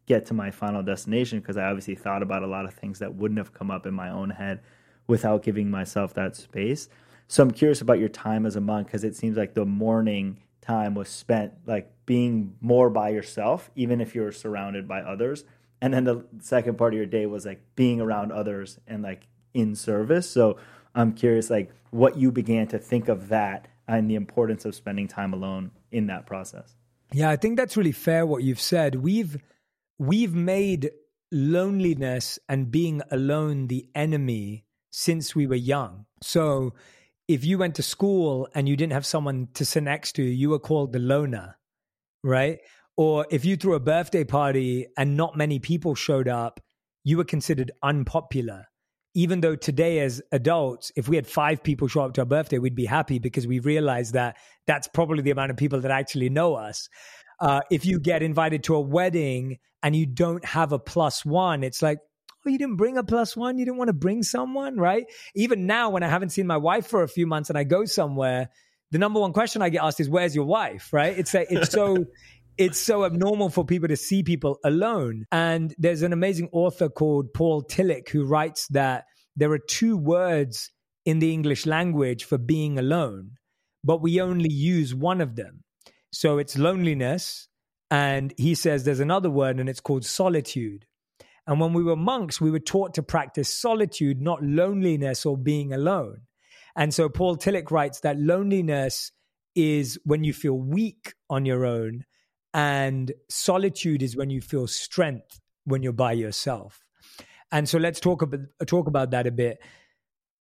[0.07, 3.15] get to my final destination because I obviously thought about a lot of things that
[3.15, 4.61] wouldn't have come up in my own head
[5.07, 6.89] without giving myself that space.
[7.29, 10.41] So I'm curious about your time as a monk because it seems like the morning
[10.61, 15.45] time was spent like being more by yourself even if you're surrounded by others
[15.85, 19.27] and then the second part of your day was like being around others and like
[19.53, 20.29] in service.
[20.29, 20.57] So
[20.95, 25.09] I'm curious like what you began to think of that and the importance of spending
[25.09, 26.75] time alone in that process.
[27.13, 28.95] Yeah, I think that's really fair what you've said.
[28.95, 29.37] We've
[29.99, 30.91] we've made
[31.31, 36.07] loneliness and being alone the enemy since we were young.
[36.23, 36.73] So
[37.29, 40.49] if you went to school and you didn't have someone to sit next to, you
[40.49, 41.59] were called the loner,
[42.23, 42.61] right?
[42.97, 46.61] Or if you threw a birthday party and not many people showed up,
[47.03, 48.67] you were considered unpopular.
[49.15, 52.59] Even though today, as adults, if we had five people show up to our birthday,
[52.59, 56.29] we'd be happy because we realize that that's probably the amount of people that actually
[56.29, 56.89] know us.
[57.41, 61.63] Uh, if you get invited to a wedding and you don't have a plus one,
[61.63, 61.99] it's like,
[62.45, 63.59] oh, you didn't bring a plus one.
[63.59, 65.05] You didn't want to bring someone, right?
[65.35, 67.85] Even now, when I haven't seen my wife for a few months and I go
[67.85, 68.51] somewhere,
[68.91, 71.19] the number one question I get asked is, "Where's your wife?" Right?
[71.19, 72.05] It's like it's so.
[72.57, 75.27] it's so abnormal for people to see people alone.
[75.33, 79.05] And there's an amazing author called Paul Tillich who writes that
[79.37, 80.71] there are two words
[81.05, 83.33] in the English language for being alone,
[83.83, 85.65] but we only use one of them.
[86.13, 87.49] So it's loneliness.
[87.91, 90.87] And he says there's another word and it's called solitude.
[91.47, 95.73] And when we were monks, we were taught to practice solitude, not loneliness or being
[95.73, 96.23] alone.
[96.77, 99.13] And so Paul Tillich writes that loneliness
[99.55, 102.05] is when you feel weak on your own,
[102.55, 106.85] and solitude is when you feel strength when you're by yourself.
[107.51, 109.59] And so let's talk about talk about that a bit.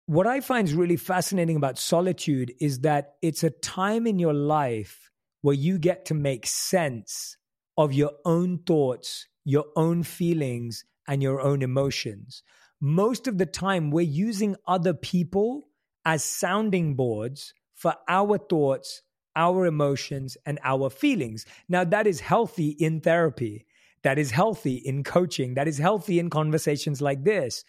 [0.07, 4.33] What I find is really fascinating about solitude is that it's a time in your
[4.33, 5.11] life
[5.43, 7.37] where you get to make sense
[7.77, 12.43] of your own thoughts, your own feelings, and your own emotions.
[12.81, 15.69] Most of the time, we're using other people
[16.05, 19.03] as sounding boards for our thoughts,
[19.39, 21.47] our emotions, and our feelings.
[21.69, 23.67] Now, that is healthy in therapy.
[24.03, 25.55] That is healthy in coaching.
[25.55, 27.65] That is healthy in conversations like this.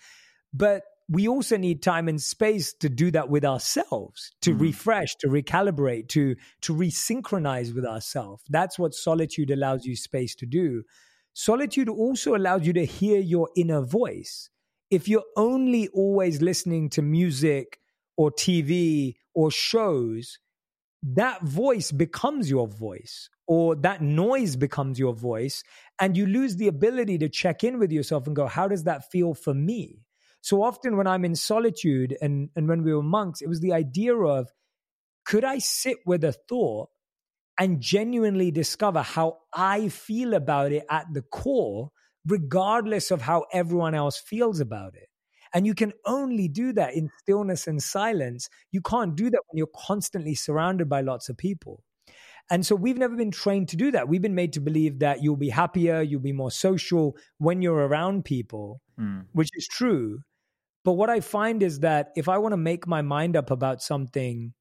[0.51, 4.61] But we also need time and space to do that with ourselves, to mm.
[4.61, 8.43] refresh, to recalibrate, to, to resynchronize with ourselves.
[8.49, 10.83] That's what solitude allows you space to do.
[11.33, 14.49] Solitude also allows you to hear your inner voice.
[14.89, 17.79] If you're only always listening to music
[18.17, 20.39] or TV or shows,
[21.01, 25.63] that voice becomes your voice or that noise becomes your voice.
[25.99, 29.09] And you lose the ability to check in with yourself and go, how does that
[29.11, 30.01] feel for me?
[30.41, 33.73] So often when I'm in solitude and, and when we were monks, it was the
[33.73, 34.49] idea of
[35.25, 36.89] could I sit with a thought
[37.59, 41.91] and genuinely discover how I feel about it at the core,
[42.25, 45.08] regardless of how everyone else feels about it.
[45.53, 48.49] And you can only do that in stillness and silence.
[48.71, 51.83] You can't do that when you're constantly surrounded by lots of people.
[52.51, 54.07] And so we've never been trained to do that.
[54.07, 57.87] We've been made to believe that you'll be happier, you'll be more social when you're
[57.87, 59.25] around people, mm.
[59.33, 60.19] which is true.
[60.83, 63.81] But what I find is that if I want to make my mind up about
[63.81, 64.53] something,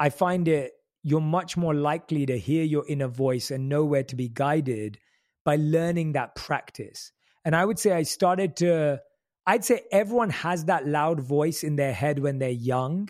[0.00, 0.72] I find it
[1.04, 4.98] you're much more likely to hear your inner voice and know where to be guided
[5.44, 7.12] by learning that practice.
[7.44, 9.00] And I would say I started to,
[9.46, 13.08] I'd say everyone has that loud voice in their head when they're young,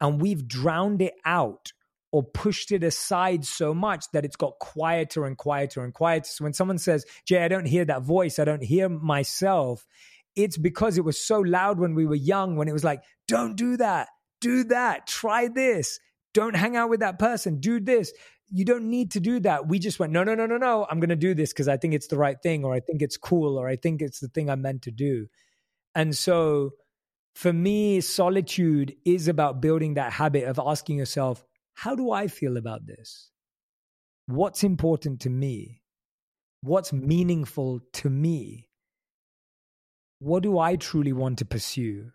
[0.00, 1.72] and we've drowned it out
[2.12, 6.28] or pushed it aside so much that it's got quieter and quieter and quieter.
[6.28, 9.86] So when someone says, Jay, I don't hear that voice, I don't hear myself,
[10.34, 13.56] it's because it was so loud when we were young, when it was like, don't
[13.56, 14.08] do that,
[14.40, 15.98] do that, try this
[16.36, 17.60] don't hang out with that person.
[17.60, 18.12] Do this.
[18.50, 19.68] You don't need to do that.
[19.68, 20.86] We just went, no, no, no, no, no.
[20.90, 23.00] I'm going to do this because I think it's the right thing, or I think
[23.00, 25.28] it's cool, or I think it's the thing I'm meant to do.
[25.96, 26.74] And so
[27.34, 32.58] for me, solitude is about building that habit of asking yourself, how do I feel
[32.58, 33.30] about this?
[34.26, 35.80] What's important to me?
[36.60, 38.68] What's meaningful to me?
[40.18, 42.12] What do I truly want to pursue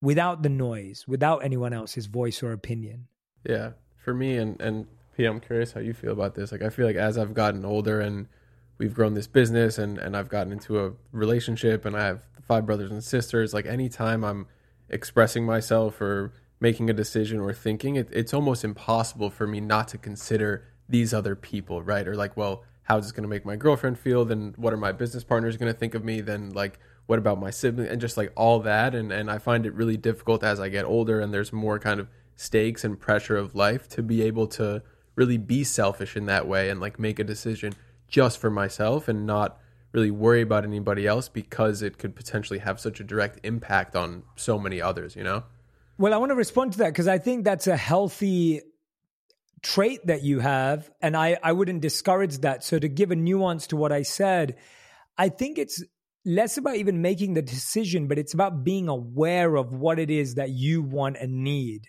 [0.00, 3.06] without the noise, without anyone else's voice or opinion?
[3.48, 6.50] Yeah, for me and and P, I'm curious how you feel about this.
[6.50, 8.26] Like, I feel like as I've gotten older and
[8.78, 12.66] we've grown this business and and I've gotten into a relationship and I have five
[12.66, 13.54] brothers and sisters.
[13.54, 14.46] Like, anytime I'm
[14.88, 19.88] expressing myself or making a decision or thinking, it, it's almost impossible for me not
[19.88, 22.06] to consider these other people, right?
[22.06, 24.24] Or like, well, how's this going to make my girlfriend feel?
[24.24, 26.20] Then what are my business partners going to think of me?
[26.20, 27.88] Then like, what about my sibling?
[27.88, 28.94] And just like all that.
[28.94, 32.00] And and I find it really difficult as I get older and there's more kind
[32.00, 34.82] of stakes and pressure of life to be able to
[35.14, 37.74] really be selfish in that way and like make a decision
[38.12, 39.58] just for myself and not
[39.92, 44.22] really worry about anybody else because it could potentially have such a direct impact on
[44.36, 45.42] so many others, you know?
[45.98, 48.60] Well, I want to respond to that because I think that's a healthy
[49.62, 50.90] trait that you have.
[51.00, 52.62] And I, I wouldn't discourage that.
[52.64, 54.56] So, to give a nuance to what I said,
[55.16, 55.82] I think it's
[56.24, 60.36] less about even making the decision, but it's about being aware of what it is
[60.36, 61.88] that you want and need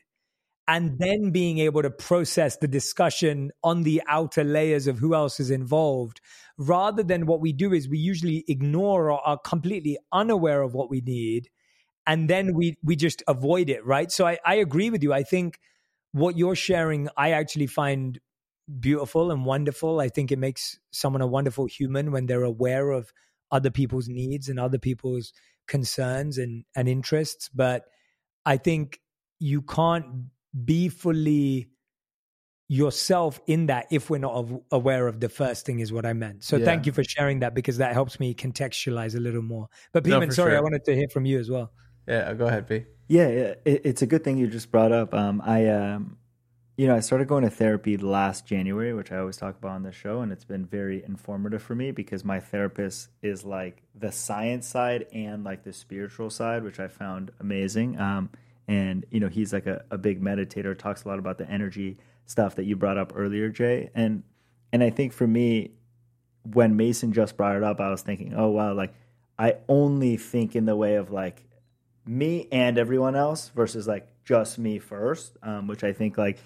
[0.68, 5.40] and then being able to process the discussion on the outer layers of who else
[5.40, 6.22] is involved
[6.58, 10.90] rather than what we do is we usually ignore or are completely unaware of what
[10.90, 11.50] we need
[12.06, 14.12] and then we we just avoid it right?
[14.12, 15.14] So i, I agree with you.
[15.14, 15.60] I think
[16.12, 18.20] what you're sharing i actually find
[18.80, 20.00] beautiful and wonderful.
[20.00, 23.12] I think it makes someone a wonderful human when they're aware of
[23.52, 25.34] other people's needs and other people's
[25.68, 27.50] concerns and and interests.
[27.54, 27.86] But
[28.46, 29.00] i think
[29.40, 30.06] you can't
[30.54, 31.70] be fully
[32.68, 36.44] yourself in that if we're not aware of the first thing is what I meant.
[36.44, 36.66] So yeah.
[36.66, 39.68] thank you for sharing that because that helps me contextualize a little more.
[39.92, 40.58] But Peiman, no, sorry, sure.
[40.58, 41.72] I wanted to hear from you as well.
[42.08, 42.86] Yeah, go ahead, P.
[43.08, 45.14] Yeah, it, it's a good thing you just brought up.
[45.14, 46.18] Um, I, um,
[46.78, 49.84] you know, I started going to therapy last January, which I always talk about on
[49.84, 54.12] the show, and it's been very informative for me because my therapist is like the
[54.12, 58.00] science side and like the spiritual side, which I found amazing.
[58.00, 58.32] Um,
[58.68, 61.98] and you know he's like a, a big meditator talks a lot about the energy
[62.26, 63.90] stuff that you brought up earlier jay.
[63.94, 64.24] And
[64.72, 65.72] and i think for me
[66.44, 68.94] when mason just brought it up i was thinking oh wow like
[69.38, 71.44] i only think in the way of like
[72.06, 76.38] me and everyone else versus like just me first um, which i think like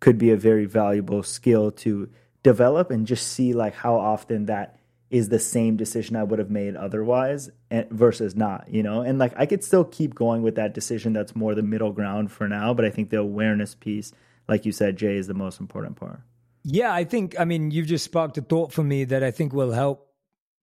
[0.00, 2.08] could be a very valuable skill to
[2.42, 4.78] develop and just see like how often that
[5.08, 7.50] is the same decision I would have made otherwise
[7.90, 9.02] versus not, you know?
[9.02, 12.32] And like I could still keep going with that decision that's more the middle ground
[12.32, 14.12] for now, but I think the awareness piece,
[14.48, 16.20] like you said, Jay, is the most important part.
[16.64, 19.52] Yeah, I think, I mean, you've just sparked a thought for me that I think
[19.52, 20.08] will help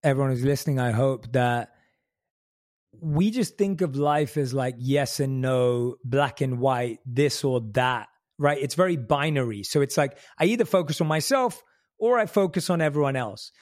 [0.04, 0.78] everyone who's listening.
[0.78, 1.74] I hope that
[3.00, 7.62] we just think of life as like yes and no, black and white, this or
[7.72, 8.62] that, right?
[8.62, 9.64] It's very binary.
[9.64, 11.64] So it's like I either focus on myself
[11.98, 13.54] or I focus on everyone else.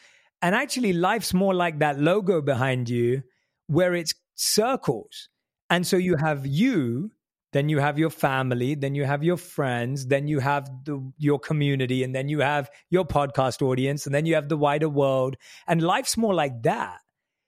[0.42, 3.24] And actually, life's more like that logo behind you
[3.68, 5.30] where it's circles.
[5.70, 7.12] And so you have you,
[7.54, 11.40] then you have your family, then you have your friends, then you have the, your
[11.40, 15.36] community, and then you have your podcast audience, and then you have the wider world.
[15.68, 17.00] And life's more like that.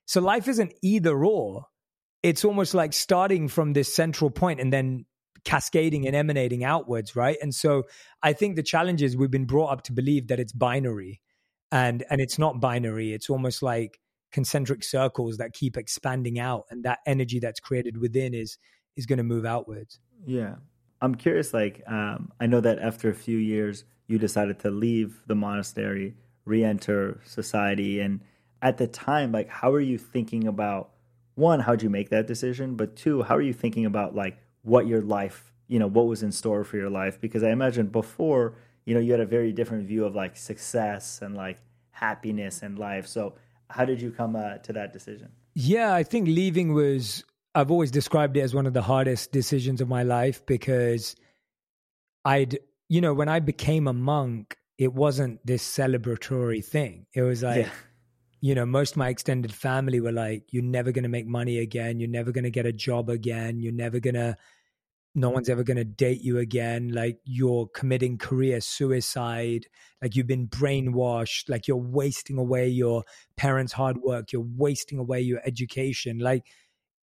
[0.05, 1.65] So life isn't either or.
[2.21, 5.05] It's almost like starting from this central point and then
[5.43, 7.37] cascading and emanating outwards, right?
[7.41, 7.83] And so
[8.21, 11.21] I think the challenge is we've been brought up to believe that it's binary
[11.73, 13.99] and and it's not binary it's almost like
[14.31, 18.57] concentric circles that keep expanding out and that energy that's created within is
[18.95, 19.99] is going to move outwards.
[20.25, 20.55] Yeah.
[21.01, 25.21] I'm curious like um, i know that after a few years you decided to leave
[25.27, 26.15] the monastery
[26.45, 28.21] re-enter society and
[28.61, 30.91] at the time like how are you thinking about
[31.35, 34.87] one how'd you make that decision but two how are you thinking about like what
[34.87, 37.19] your life you know what was in store for your life?
[37.19, 38.55] Because i imagine before
[38.85, 41.59] you know you had a very different view of like success and like
[41.91, 43.07] happiness and life.
[43.07, 43.35] So
[43.69, 45.29] how did you come uh, to that decision?
[45.55, 47.23] Yeah i think leaving was
[47.53, 51.15] i've always described it as one of the hardest decisions of my life because
[52.25, 52.57] i'd
[52.89, 57.05] you know when i became a monk it wasn't this celebratory thing.
[57.13, 57.71] It was like yeah.
[58.41, 61.59] you know most of my extended family were like you're never going to make money
[61.59, 61.99] again.
[61.99, 63.59] You're never going to get a job again.
[63.59, 64.35] You're never going to
[65.15, 69.67] no one's ever going to date you again like you're committing career suicide
[70.01, 73.03] like you've been brainwashed like you're wasting away your
[73.37, 76.45] parents hard work you're wasting away your education like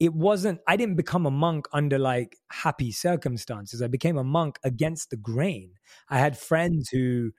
[0.00, 4.58] it wasn't i didn't become a monk under like happy circumstances i became a monk
[4.64, 5.72] against the grain.
[6.08, 7.30] I had friends who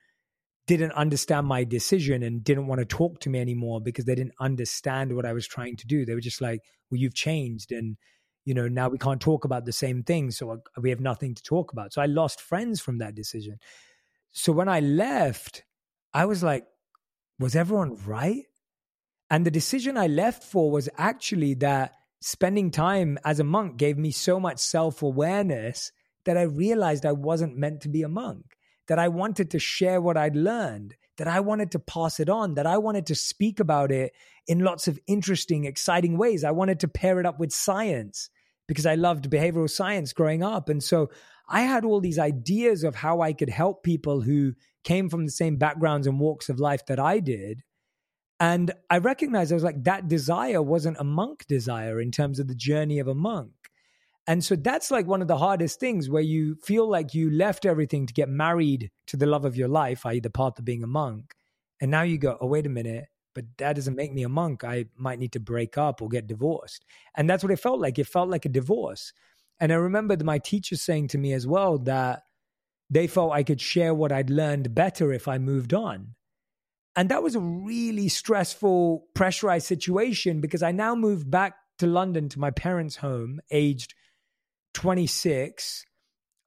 [0.67, 4.35] didn't understand my decision and didn't want to talk to me anymore because they didn't
[4.39, 7.97] understand what i was trying to do they were just like well you've changed and
[8.45, 11.43] you know now we can't talk about the same thing so we have nothing to
[11.43, 11.93] talk about.
[11.93, 13.59] So i lost friends from that decision.
[14.31, 15.63] So when i left
[16.13, 16.65] i was like
[17.39, 18.43] was everyone right?
[19.29, 23.97] And the decision i left for was actually that spending time as a monk gave
[23.97, 25.91] me so much self-awareness
[26.25, 29.99] that i realized i wasn't meant to be a monk that i wanted to share
[29.99, 33.59] what i'd learned that I wanted to pass it on, that I wanted to speak
[33.59, 34.11] about it
[34.47, 36.43] in lots of interesting, exciting ways.
[36.43, 38.31] I wanted to pair it up with science
[38.67, 40.67] because I loved behavioral science growing up.
[40.67, 41.11] And so
[41.47, 44.53] I had all these ideas of how I could help people who
[44.83, 47.61] came from the same backgrounds and walks of life that I did.
[48.39, 52.47] And I recognized I was like, that desire wasn't a monk desire in terms of
[52.47, 53.60] the journey of a monk.
[54.27, 57.65] And so that's like one of the hardest things where you feel like you left
[57.65, 60.83] everything to get married to the love of your life, i.e., the path of being
[60.83, 61.33] a monk.
[61.81, 64.63] And now you go, oh, wait a minute, but that doesn't make me a monk.
[64.63, 66.85] I might need to break up or get divorced.
[67.15, 67.97] And that's what it felt like.
[67.97, 69.11] It felt like a divorce.
[69.59, 72.23] And I remember my teacher saying to me as well that
[72.89, 76.15] they felt I could share what I'd learned better if I moved on.
[76.95, 82.27] And that was a really stressful, pressurized situation because I now moved back to London
[82.29, 83.95] to my parents' home, aged
[84.73, 85.85] 26.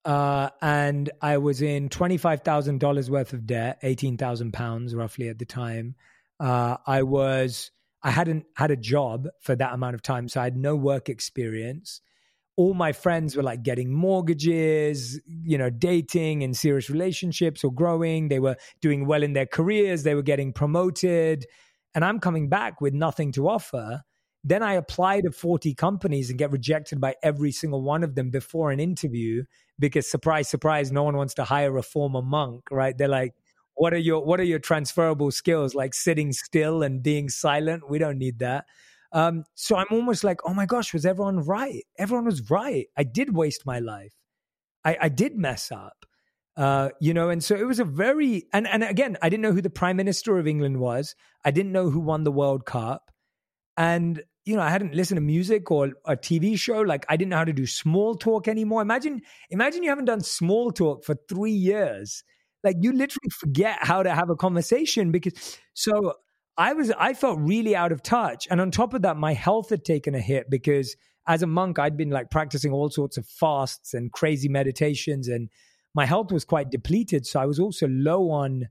[0.04, 4.94] uh, and I was in twenty five thousand dollars worth of debt, eighteen thousand pounds
[4.94, 5.94] roughly at the time.
[6.38, 7.70] Uh, I was
[8.02, 11.08] I hadn't had a job for that amount of time, so I had no work
[11.08, 12.02] experience.
[12.56, 18.28] All my friends were like getting mortgages, you know, dating in serious relationships or growing.
[18.28, 20.02] They were doing well in their careers.
[20.02, 21.46] They were getting promoted,
[21.94, 24.02] and I'm coming back with nothing to offer.
[24.46, 28.30] Then I apply to 40 companies and get rejected by every single one of them
[28.30, 29.44] before an interview
[29.78, 32.96] because surprise, surprise, no one wants to hire a former monk, right?
[32.96, 33.34] They're like,
[33.74, 37.88] what are your what are your transferable skills like sitting still and being silent?
[37.90, 38.66] We don't need that.
[39.12, 41.82] Um, so i'm almost like oh my gosh was everyone right?
[41.98, 42.86] Everyone was right.
[42.96, 44.12] I did waste my life.
[44.84, 46.06] I, I did mess up.
[46.56, 49.50] Uh, you know and so it was a very and, and again i didn't know
[49.50, 51.16] who the prime minister of england was.
[51.44, 53.10] I didn't know who won the world cup.
[53.76, 57.30] And you know i hadn't listened to music or a tv show like i didn't
[57.30, 59.20] know how to do small talk anymore imagine
[59.50, 62.24] imagine you haven't done small talk for three years
[62.62, 66.14] like you literally forget how to have a conversation because so
[66.56, 68.46] I was I felt really out of touch.
[68.50, 71.78] And on top of that, my health had taken a hit because as a monk,
[71.78, 75.50] I'd been like practicing all sorts of fasts and crazy meditations, and
[75.94, 77.26] my health was quite depleted.
[77.26, 78.68] So I was also low on,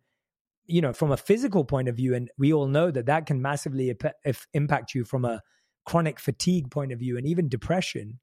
[0.66, 2.14] you know, from a physical point of view.
[2.14, 3.94] And we all know that that can massively
[4.24, 5.42] if impact you from a
[5.86, 8.20] chronic fatigue point of view and even depression.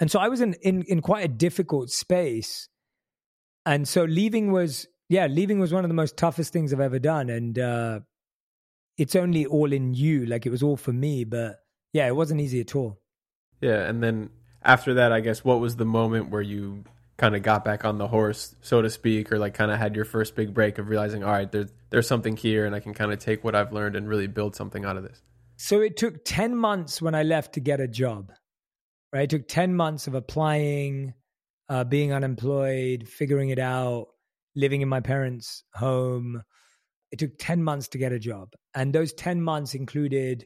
[0.00, 2.68] And so I was in, in, in quite a difficult space.
[3.64, 6.98] And so leaving was yeah, leaving was one of the most toughest things I've ever
[6.98, 7.28] done.
[7.28, 8.00] And uh,
[8.96, 10.24] it's only all in you.
[10.24, 11.24] Like it was all for me.
[11.24, 11.56] But
[11.92, 12.98] yeah, it wasn't easy at all.
[13.60, 13.86] Yeah.
[13.86, 14.30] And then
[14.62, 16.84] after that, I guess, what was the moment where you
[17.18, 19.94] kind of got back on the horse, so to speak, or like kind of had
[19.94, 22.94] your first big break of realizing, all right, there's, there's something here and I can
[22.94, 25.20] kind of take what I've learned and really build something out of this?
[25.62, 28.32] So it took 10 months when I left to get a job,
[29.12, 29.22] right?
[29.22, 31.14] It took 10 months of applying,
[31.68, 34.08] uh, being unemployed, figuring it out
[34.56, 36.42] living in my parents' home.
[37.12, 38.54] It took 10 months to get a job.
[38.74, 40.44] And those 10 months included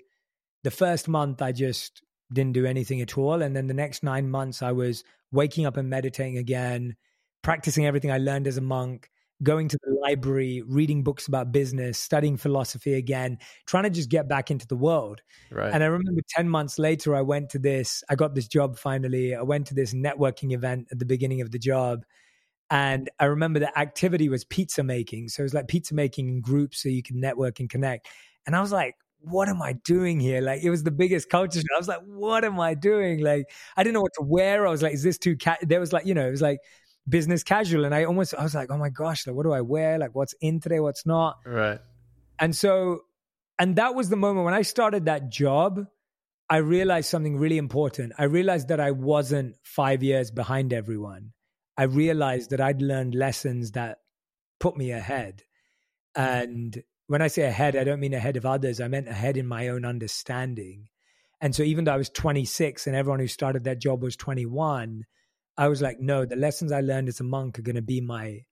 [0.65, 3.41] the first month, I just didn't do anything at all.
[3.41, 5.03] And then the next nine months, I was
[5.33, 6.95] waking up and meditating again,
[7.43, 9.09] practicing everything I learned as a monk,
[9.43, 14.29] going to the library, reading books about business, studying philosophy again, trying to just get
[14.29, 15.21] back into the world.
[15.51, 15.73] Right.
[15.73, 19.35] And I remember 10 months later, I went to this, I got this job finally.
[19.35, 22.05] I went to this networking event at the beginning of the job.
[22.71, 25.29] And I remember the activity was pizza making.
[25.29, 28.09] So it was like pizza making in groups so you can network and connect.
[28.47, 30.41] And I was like, what am I doing here?
[30.41, 31.67] Like it was the biggest culture shock.
[31.75, 33.21] I was like, what am I doing?
[33.21, 34.67] Like I didn't know what to wear.
[34.67, 35.59] I was like, is this too ca-?
[35.63, 36.59] there was like, you know, it was like
[37.09, 37.85] business casual.
[37.85, 39.99] And I almost I was like, oh my gosh, like what do I wear?
[39.99, 41.39] Like what's in today, what's not?
[41.45, 41.81] Right.
[42.39, 43.03] And so
[43.59, 45.87] and that was the moment when I started that job,
[46.49, 48.13] I realized something really important.
[48.19, 51.33] I realized that I wasn't five years behind everyone.
[51.77, 53.99] I realized that I'd learned lessons that
[54.61, 55.43] put me ahead.
[56.15, 58.81] And when I say ahead, I don't mean ahead of others.
[58.81, 60.89] I meant ahead in my own understanding.
[61.41, 65.05] And so even though I was 26 and everyone who started that job was 21,
[65.59, 68.01] I was like, no, the lessons I learned as a monk are going to be
[68.01, 68.45] my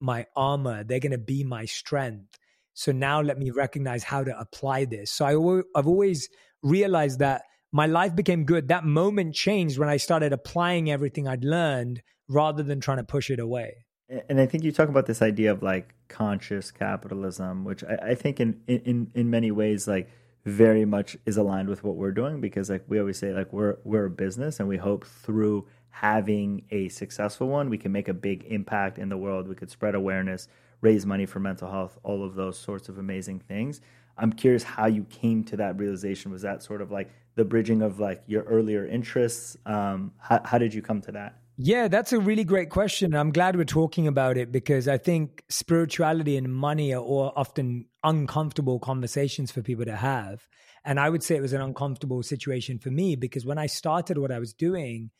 [0.00, 0.84] my armor.
[0.84, 2.38] They're going to be my strength.
[2.74, 5.10] So now let me recognize how to apply this.
[5.12, 6.28] So I, I've always
[6.62, 8.68] realized that my life became good.
[8.68, 13.30] That moment changed when I started applying everything I'd learned rather than trying to push
[13.30, 13.84] it away.
[14.28, 18.14] And I think you talk about this idea of like conscious capitalism, which I, I
[18.14, 20.10] think in, in in many ways like
[20.44, 23.78] very much is aligned with what we're doing because like we always say like we're
[23.82, 28.14] we're a business and we hope through having a successful one we can make a
[28.14, 29.46] big impact in the world.
[29.46, 30.48] We could spread awareness
[30.80, 33.80] raise money for mental health all of those sorts of amazing things.
[34.18, 36.32] I'm curious how you came to that realization.
[36.32, 39.56] Was that sort of like the bridging of like your earlier interests?
[39.66, 41.38] Um, how, how did you come to that?
[41.56, 43.14] Yeah, that's a really great question.
[43.14, 48.80] I'm glad we're talking about it because I think spirituality and money are often uncomfortable
[48.80, 50.48] conversations for people to have.
[50.84, 54.18] And I would say it was an uncomfortable situation for me because when I started
[54.18, 55.10] what I was doing,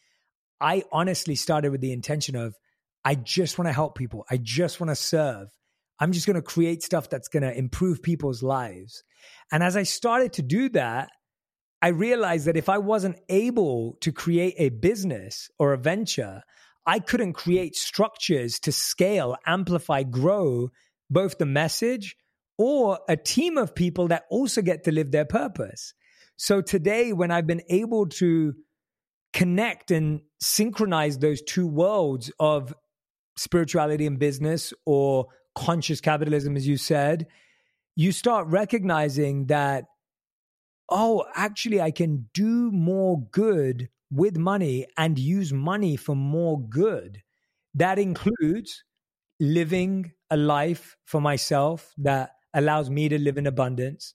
[0.61, 2.55] I honestly started with the intention of,
[3.05, 4.24] I just want to help people.
[4.30, 5.48] I just want to serve.
[6.00, 9.05] I'm just going to create stuff that's going to improve people's lives.
[9.52, 11.11] And as I started to do that,
[11.82, 16.42] I realized that if I wasn't able to create a business or a venture,
[16.86, 20.70] I couldn't create structures to scale, amplify, grow
[21.11, 22.16] both the message
[22.57, 25.94] or a team of people that also get to live their purpose.
[26.36, 28.55] So today, when I've been able to
[29.35, 32.72] connect and synchronize those two worlds of
[33.37, 37.26] spirituality and business or conscious capitalism, as you said,
[37.97, 39.85] you start recognizing that
[40.91, 47.22] oh, actually, I can do more good with money and use money for more good.
[47.74, 48.85] that includes
[49.41, 54.14] living a life for myself that allows me to live in abundance,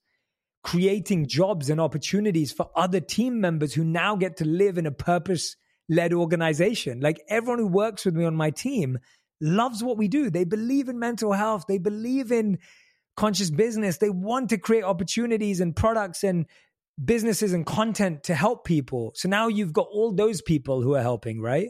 [0.64, 4.92] creating jobs and opportunities for other team members who now get to live in a
[4.92, 5.56] purpose
[5.88, 7.00] led organization.
[7.00, 9.00] Like everyone who works with me on my team
[9.42, 10.30] loves what we do.
[10.30, 11.66] They believe in mental health.
[11.68, 12.60] They believe in
[13.16, 13.98] conscious business.
[13.98, 16.46] They want to create opportunities and products and
[17.04, 19.12] businesses and content to help people.
[19.16, 21.70] So now you've got all those people who are helping, right?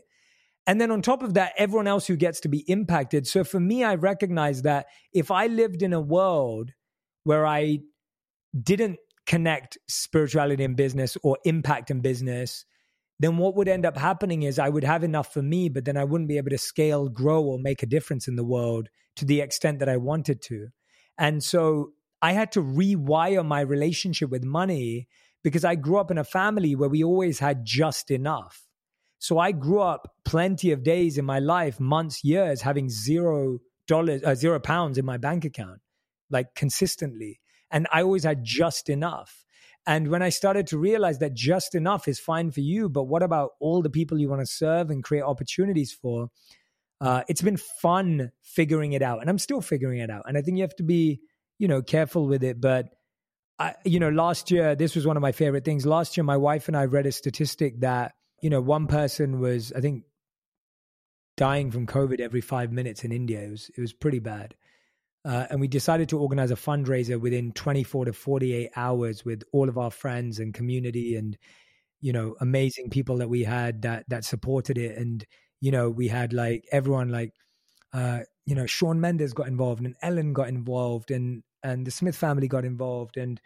[0.68, 3.26] And then on top of that, everyone else who gets to be impacted.
[3.26, 6.72] So for me, I recognize that if I lived in a world
[7.24, 7.80] where I
[8.62, 12.66] didn't connect spirituality and business or impact in business,
[13.20, 15.98] then what would end up happening is I would have enough for me, but then
[15.98, 19.26] I wouldn't be able to scale, grow, or make a difference in the world to
[19.26, 20.68] the extent that I wanted to.
[21.18, 21.92] And so
[22.22, 25.08] I had to rewire my relationship with money
[25.44, 28.68] because I grew up in a family where we always had just enough.
[29.20, 34.24] So I grew up plenty of days in my life, months, years, having zero dollars,
[34.24, 35.82] uh, zero pounds in my bank account,
[36.30, 37.42] like consistently.
[37.72, 39.46] And I always had just enough.
[39.88, 43.24] And when I started to realize that just enough is fine for you, but what
[43.24, 46.30] about all the people you want to serve and create opportunities for?
[47.02, 50.24] Uh, it's been fun figuring it out, and I'm still figuring it out.
[50.28, 51.22] And I think you have to be
[51.60, 52.60] you know, careful with it.
[52.60, 52.88] But
[53.60, 55.86] I, you know, last year, this was one of my favorite things.
[55.86, 59.72] Last year, my wife and I read a statistic that, you know, one person was,
[59.74, 60.06] I think,
[61.38, 63.42] dying from COVID every five minutes in India.
[63.42, 64.56] It was, it was pretty bad.
[65.30, 69.70] Uh, and we decided to organize a fundraiser within 24 to 48 hours with all
[69.70, 71.38] of our friends and community and,
[72.02, 74.98] you know, amazing people that we had that, that supported it.
[74.98, 75.24] And,
[75.62, 77.32] you know, we had like everyone like,
[77.94, 82.16] uh, you know, Shawn Mendes got involved and Ellen got involved and and the Smith
[82.16, 83.16] family got involved.
[83.16, 83.40] And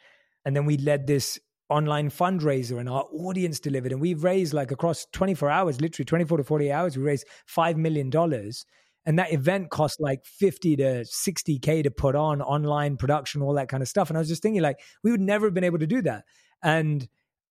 [0.45, 3.91] and then we led this online fundraiser and our audience delivered.
[3.91, 7.75] And we've raised like across 24 hours literally 24 to 48 hours we raised 5
[7.75, 8.65] million dollars
[9.05, 13.69] and that event cost like 50 to 60k to put on online production all that
[13.69, 14.09] kind of stuff.
[14.09, 16.25] And i was just thinking like we would never have been able to do that.
[16.61, 17.07] And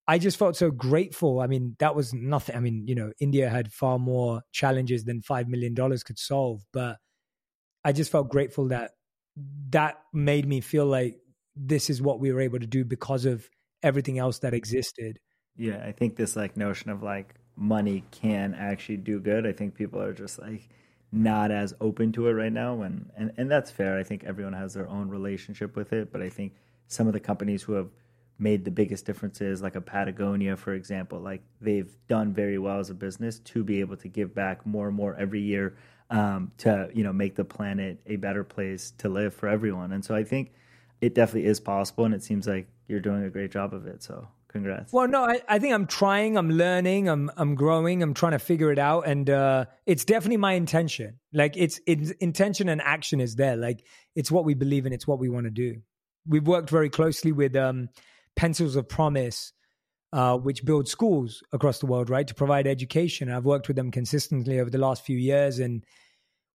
[0.09, 1.41] i just felt so grateful.
[1.41, 2.57] I mean that was nothing.
[2.57, 6.65] I mean you know india had far more challenges than 5 million dollars could solve.
[6.73, 6.99] But
[7.85, 8.93] i just felt grateful that
[9.71, 11.19] that made me feel like
[11.57, 13.49] this is what we were able to do because of
[13.83, 15.19] everything else that existed.
[15.57, 19.47] Yeah, I think this like notion of like money can actually do good.
[19.47, 20.69] I think people are just like
[21.13, 23.99] not as open to it right now and and, and that's fair.
[23.99, 26.55] I think everyone has their own relationship with it, but I think
[26.87, 27.89] some of the companies who have
[28.39, 32.91] made the biggest differences like a Patagonia for example, like they've done very well as
[32.91, 35.77] a business to be able to give back more and more every year
[36.13, 39.93] um, to you know make the planet a better place to live for everyone.
[39.93, 40.53] And so I think
[41.01, 44.03] it definitely is possible, and it seems like you're doing a great job of it.
[44.03, 44.93] So congrats.
[44.93, 48.39] Well, no, I, I think I'm trying, I'm learning, I'm I'm growing, I'm trying to
[48.39, 51.19] figure it out, and uh, it's definitely my intention.
[51.33, 53.57] Like it's, it's intention and action is there.
[53.57, 53.85] Like
[54.15, 55.81] it's what we believe in, it's what we want to do.
[56.27, 57.89] We've worked very closely with um,
[58.37, 59.53] Pencils of Promise.
[60.15, 63.31] Uh, which build schools across the world, right, to provide education.
[63.31, 65.87] I've worked with them consistently over the last few years, and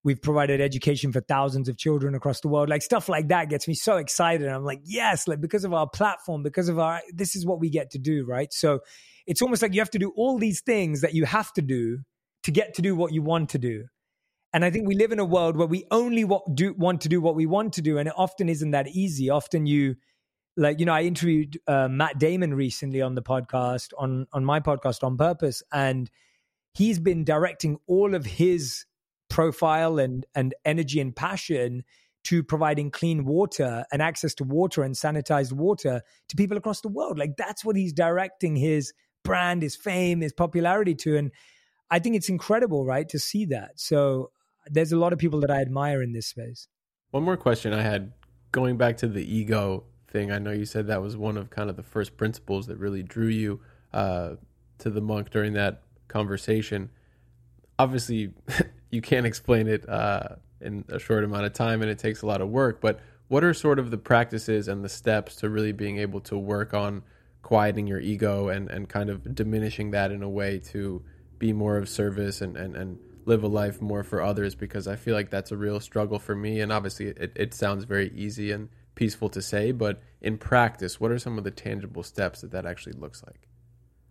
[0.08, 2.70] We've provided education for thousands of children across the world.
[2.70, 4.48] Like stuff like that gets me so excited.
[4.48, 7.70] I'm like, yes, like because of our platform, because of our, this is what we
[7.70, 8.54] get to do, right?
[8.54, 8.80] So
[9.26, 12.00] it's almost like you have to do all these things that you have to do
[12.44, 13.84] to get to do what you want to do.
[14.54, 17.10] And I think we live in a world where we only want, do, want to
[17.10, 17.98] do what we want to do.
[17.98, 19.30] And it often isn't that easy.
[19.30, 19.96] Often you,
[20.56, 24.62] like, you know, I interviewed uh, Matt Damon recently on the podcast, on, on my
[24.62, 25.64] podcast on purpose.
[25.74, 26.10] And
[26.74, 28.86] he's been directing all of his
[29.38, 31.84] profile and and energy and passion
[32.24, 36.88] to providing clean water and access to water and sanitized water to people across the
[36.88, 37.20] world.
[37.20, 41.18] Like that's what he's directing his brand, his fame, his popularity to.
[41.18, 41.32] And
[41.92, 43.80] I think it's incredible, right, to see that.
[43.80, 44.32] So
[44.66, 46.68] there's a lot of people that I admire in this space.
[47.12, 48.14] One more question I had
[48.52, 50.32] going back to the ego thing.
[50.32, 53.04] I know you said that was one of kind of the first principles that really
[53.04, 53.60] drew you
[53.94, 54.32] uh,
[54.80, 56.90] to the monk during that conversation.
[57.78, 58.34] Obviously,
[58.90, 62.26] you can't explain it uh, in a short amount of time, and it takes a
[62.26, 62.82] lot of work.
[62.82, 66.38] But what are sort of the practices and the steps to really being able to
[66.38, 67.04] work on
[67.42, 71.04] quieting your ego and, and kind of diminishing that in a way to
[71.38, 74.56] be more of service and, and, and live a life more for others?
[74.56, 76.62] Because I feel like that's a real struggle for me.
[76.62, 81.12] And obviously, it, it sounds very easy and peaceful to say, but in practice, what
[81.12, 83.48] are some of the tangible steps that that actually looks like?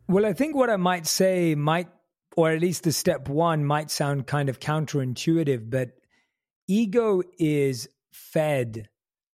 [0.08, 1.88] Well, I think what I might say might
[2.36, 5.92] or at least the step one might sound kind of counterintuitive, but
[6.68, 8.88] ego is fed.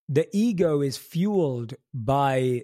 [0.09, 2.63] The ego is fueled by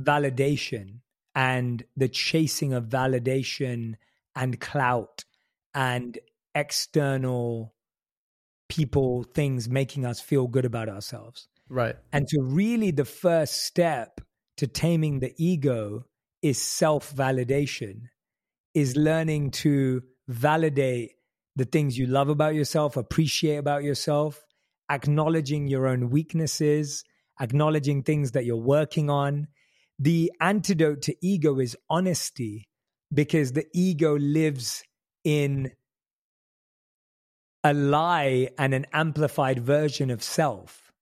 [0.00, 1.00] validation
[1.34, 3.94] and the chasing of validation
[4.34, 5.24] and clout
[5.74, 6.18] and
[6.54, 7.74] external
[8.68, 11.48] people, things making us feel good about ourselves.
[11.68, 11.96] Right.
[12.12, 14.20] And so, really, the first step
[14.56, 16.06] to taming the ego
[16.42, 18.08] is self validation,
[18.80, 21.12] is learning to validate
[21.56, 24.44] the things you love about yourself, appreciate about yourself,
[24.90, 27.02] acknowledging your own weaknesses,
[27.40, 29.48] acknowledging things that you're working on.
[29.98, 32.68] The antidote to ego is honesty
[33.12, 34.84] because the ego lives
[35.24, 35.72] in
[37.64, 40.92] a lie and an amplified version of self.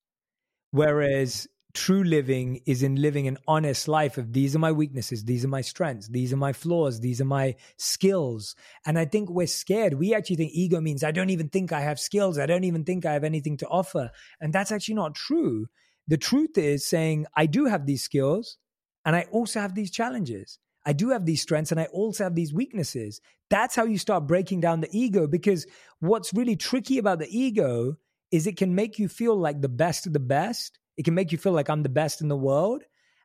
[0.71, 1.47] Whereas
[1.77, 5.49] true living is in living an honest life of these are my weaknesses, these are
[5.49, 8.57] my strengths, these are my flaws, these are my skills.
[8.87, 9.95] And I think we're scared.
[9.95, 12.39] We actually think ego means I don't even think I have skills.
[12.39, 14.11] I don't even think I have anything to offer.
[14.41, 15.67] And that's actually not true.
[16.09, 18.57] The truth is saying, I do have these skills
[19.05, 20.59] and I also have these challenges.
[20.87, 23.21] I do have these strengths and I also have these weaknesses.
[23.51, 25.67] That's how you start breaking down the ego because
[26.01, 27.97] what's really tricky about the ego
[28.31, 31.33] is it can make you feel like the best of the best it can make
[31.33, 32.83] you feel like I'm the best in the world.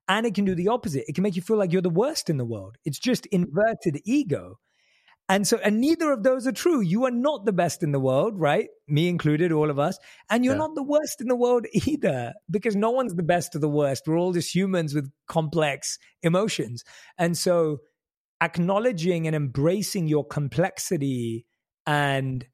[0.08, 1.06] And it can do the opposite.
[1.08, 2.78] It can make you feel like you're the worst in the world.
[2.84, 4.60] It's just inverted ego.
[5.30, 6.82] And so, and neither of those are true.
[6.82, 8.68] You are not the best in the world, right?
[8.90, 9.98] Me included, all of us.
[10.30, 10.60] And you're yeah.
[10.60, 14.04] not the worst in the world either, because no one's the best or the worst.
[14.06, 16.84] We're all just humans with complex emotions.
[17.18, 17.78] And so,
[18.42, 21.46] acknowledging and embracing your complexity
[21.86, 22.46] and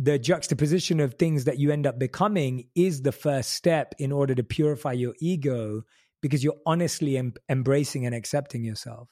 [0.00, 4.32] the juxtaposition of things that you end up becoming is the first step in order
[4.32, 5.82] to purify your ego
[6.20, 9.08] because you're honestly em- embracing and accepting yourself.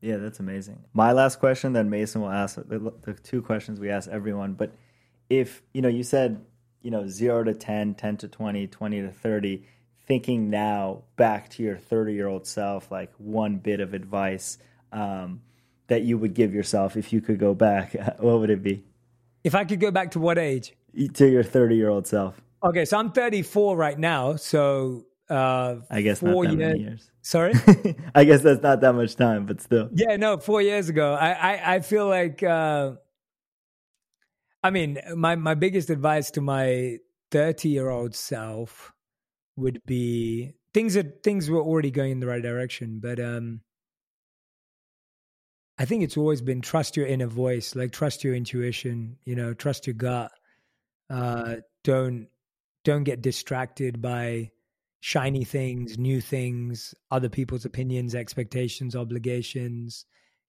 [0.00, 0.84] Yeah, that's amazing.
[0.92, 4.52] My last question, then Mason will ask the, the two questions we ask everyone.
[4.54, 4.72] But
[5.28, 6.44] if, you know, you said,
[6.82, 9.64] you know, zero to 10, 10 to 20, 20 to 30,
[10.06, 14.58] thinking now back to your 30 year old self, like one bit of advice
[14.92, 15.40] um,
[15.88, 18.84] that you would give yourself if you could go back, what would it be?
[19.44, 20.74] If I could go back to what age?
[21.14, 22.40] To your 30 year old self.
[22.62, 24.36] Okay, so I'm 34 right now.
[24.36, 26.78] So uh, I guess four years.
[26.78, 27.10] years.
[27.22, 27.52] Sorry,
[28.14, 29.90] I guess that's not that much time, but still.
[29.92, 31.14] Yeah, no, four years ago.
[31.14, 32.42] I I, I feel like.
[32.42, 32.92] Uh,
[34.62, 36.98] I mean, my my biggest advice to my
[37.30, 38.92] 30 year old self
[39.56, 43.60] would be things that things were already going in the right direction, but um,
[45.78, 49.54] I think it's always been trust your inner voice, like trust your intuition, you know,
[49.54, 50.32] trust your gut.
[51.08, 52.28] Uh, don't
[52.84, 54.50] don't get distracted by
[55.00, 60.04] shiny things, new things, other people's opinions, expectations, obligations.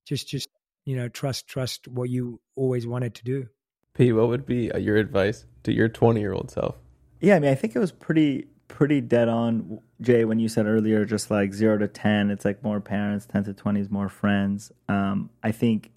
[0.05, 0.49] Just just
[0.85, 3.47] you know, trust trust what you always wanted to do.
[3.93, 6.75] P, what would be uh, your advice to your 20 year old self?
[7.21, 10.65] Yeah, I mean, I think it was pretty pretty dead on, Jay, when you said
[10.65, 14.07] earlier, just like zero to 10, it's like more parents, 10 to 20 is more
[14.07, 14.71] friends.
[14.87, 15.91] Um, I think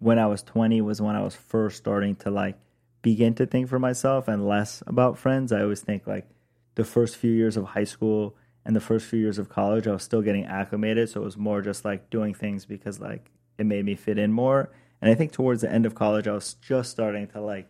[0.00, 2.58] when I was 20 was when I was first starting to like
[3.02, 5.52] begin to think for myself and less about friends.
[5.52, 6.26] I always think like
[6.74, 9.92] the first few years of high school and the first few years of college, I
[9.92, 11.10] was still getting acclimated.
[11.10, 14.32] So it was more just like doing things because like it made me fit in
[14.32, 14.72] more.
[15.00, 17.68] And I think towards the end of college, I was just starting to like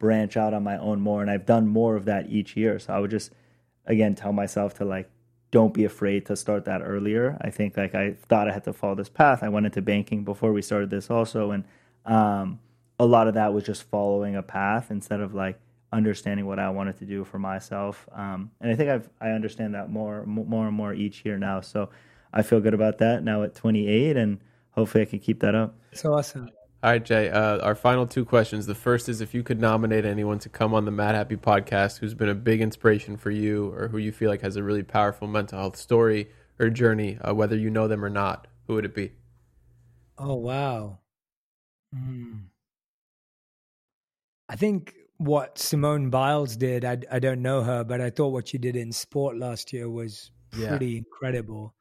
[0.00, 1.22] branch out on my own more.
[1.22, 2.80] And I've done more of that each year.
[2.80, 3.30] So I would just
[3.86, 5.10] again tell myself to like
[5.50, 7.36] don't be afraid to start that earlier.
[7.42, 9.42] I think like I thought I had to follow this path.
[9.42, 11.64] I went into banking before we started this also, and
[12.06, 12.58] um,
[12.98, 15.60] a lot of that was just following a path instead of like
[15.92, 18.08] understanding what I wanted to do for myself.
[18.12, 21.60] Um, and I think I've I understand that more more and more each year now.
[21.60, 21.90] So
[22.32, 25.74] I feel good about that now at 28, and hopefully I can keep that up.
[25.92, 26.50] So awesome.
[26.82, 27.30] All right, Jay.
[27.30, 28.66] Uh, our final two questions.
[28.66, 32.12] The first is if you could nominate anyone to come on the Madhappy podcast who's
[32.12, 35.28] been a big inspiration for you or who you feel like has a really powerful
[35.28, 36.28] mental health story
[36.58, 39.12] or journey, uh, whether you know them or not, who would it be?
[40.18, 40.98] Oh, wow.
[41.94, 42.46] Mm.
[44.48, 48.48] I think what Simone Biles did, I, I don't know her, but I thought what
[48.48, 50.98] she did in sport last year was pretty yeah.
[50.98, 51.76] incredible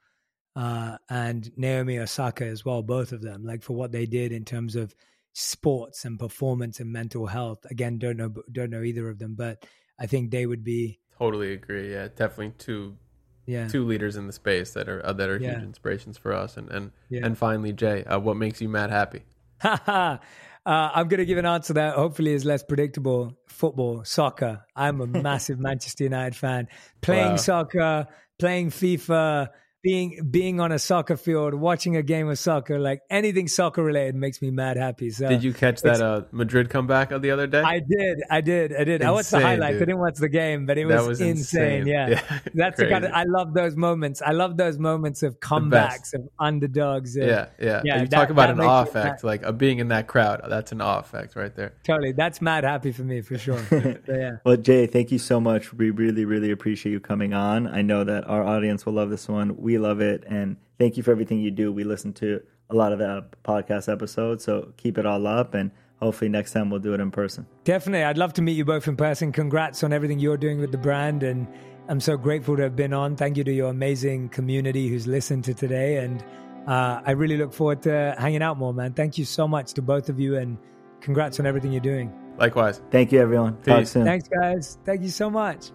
[0.56, 4.46] uh, and Naomi Osaka as well, both of them, like for what they did in
[4.46, 4.94] terms of
[5.34, 7.60] sports and performance and mental health.
[7.70, 9.66] Again, don't know don't know either of them, but
[10.00, 11.92] I think they would be totally agree.
[11.92, 12.98] Yeah, definitely two
[13.46, 13.68] yeah.
[13.68, 15.56] two leaders in the space that are uh, that are yeah.
[15.56, 16.58] huge inspirations for us.
[16.58, 17.26] And and yeah.
[17.26, 19.24] and finally, Jay, uh, what makes you mad happy?
[19.64, 20.18] uh,
[20.66, 23.38] I'm going to give an answer that hopefully is less predictable.
[23.48, 24.66] Football, soccer.
[24.76, 26.68] I'm a massive Manchester United fan.
[27.02, 27.36] Playing wow.
[27.38, 28.08] soccer,
[28.40, 29.50] playing FIFA,
[29.84, 34.16] being being on a soccer field, watching a game of soccer, like anything soccer related
[34.16, 35.10] makes me mad happy.
[35.10, 37.62] So did you catch that uh, Madrid comeback of the other day?
[37.62, 39.02] I did, I did, I did.
[39.02, 39.74] Insane, I watched the highlights.
[39.74, 39.82] Dude.
[39.82, 41.82] I didn't watch the game, but it was, was insane.
[41.82, 41.88] insane.
[41.88, 42.40] Yeah, yeah.
[42.54, 44.22] that's the kind of I love those moments.
[44.22, 47.16] I love those moments of comebacks of underdogs.
[47.16, 47.82] And, yeah, yeah.
[47.84, 50.42] yeah you that, talk about an awe effect, like of being in that crowd.
[50.48, 51.74] That's an awe effect right there.
[51.84, 53.62] Totally, that's mad happy for me for sure.
[54.08, 54.38] yeah.
[54.44, 55.74] Well, Jay, thank you so much.
[55.74, 57.68] We really, really appreciate you coming on.
[57.68, 59.60] I know that our audience will love this one.
[59.72, 61.72] We love it, and thank you for everything you do.
[61.72, 65.72] We listen to a lot of the podcast episodes, so keep it all up, and
[66.02, 67.48] hopefully next time we'll do it in person.
[67.64, 69.32] Definitely, I'd love to meet you both in person.
[69.32, 71.48] Congrats on everything you're doing with the brand, and
[71.88, 73.16] I'm so grateful to have been on.
[73.16, 76.22] Thank you to your amazing community who's listened to today, and
[76.68, 78.92] uh, I really look forward to hanging out more, man.
[78.92, 80.58] Thank you so much to both of you, and
[81.00, 82.12] congrats on everything you're doing.
[82.38, 82.82] Likewise.
[82.92, 83.54] Thank you, everyone.
[83.56, 83.66] Peace.
[83.68, 84.04] Talk soon.
[84.04, 84.80] Thanks, guys.
[84.84, 85.72] Thank you so much.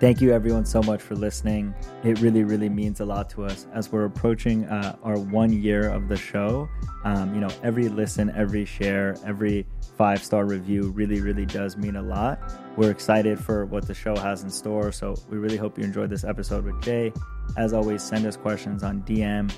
[0.00, 1.74] Thank you, everyone, so much for listening.
[2.04, 5.90] It really, really means a lot to us as we're approaching uh, our one year
[5.90, 6.68] of the show.
[7.02, 11.96] Um, you know, every listen, every share, every five star review really, really does mean
[11.96, 12.38] a lot.
[12.76, 14.92] We're excited for what the show has in store.
[14.92, 17.12] So we really hope you enjoyed this episode with Jay.
[17.56, 19.52] As always, send us questions on DM,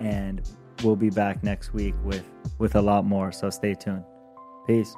[0.00, 0.42] and
[0.82, 2.24] we'll be back next week with
[2.58, 3.30] with a lot more.
[3.30, 4.02] So stay tuned.
[4.66, 4.96] Peace.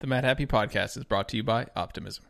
[0.00, 2.18] The Madhappy Podcast is brought to you by Optimism.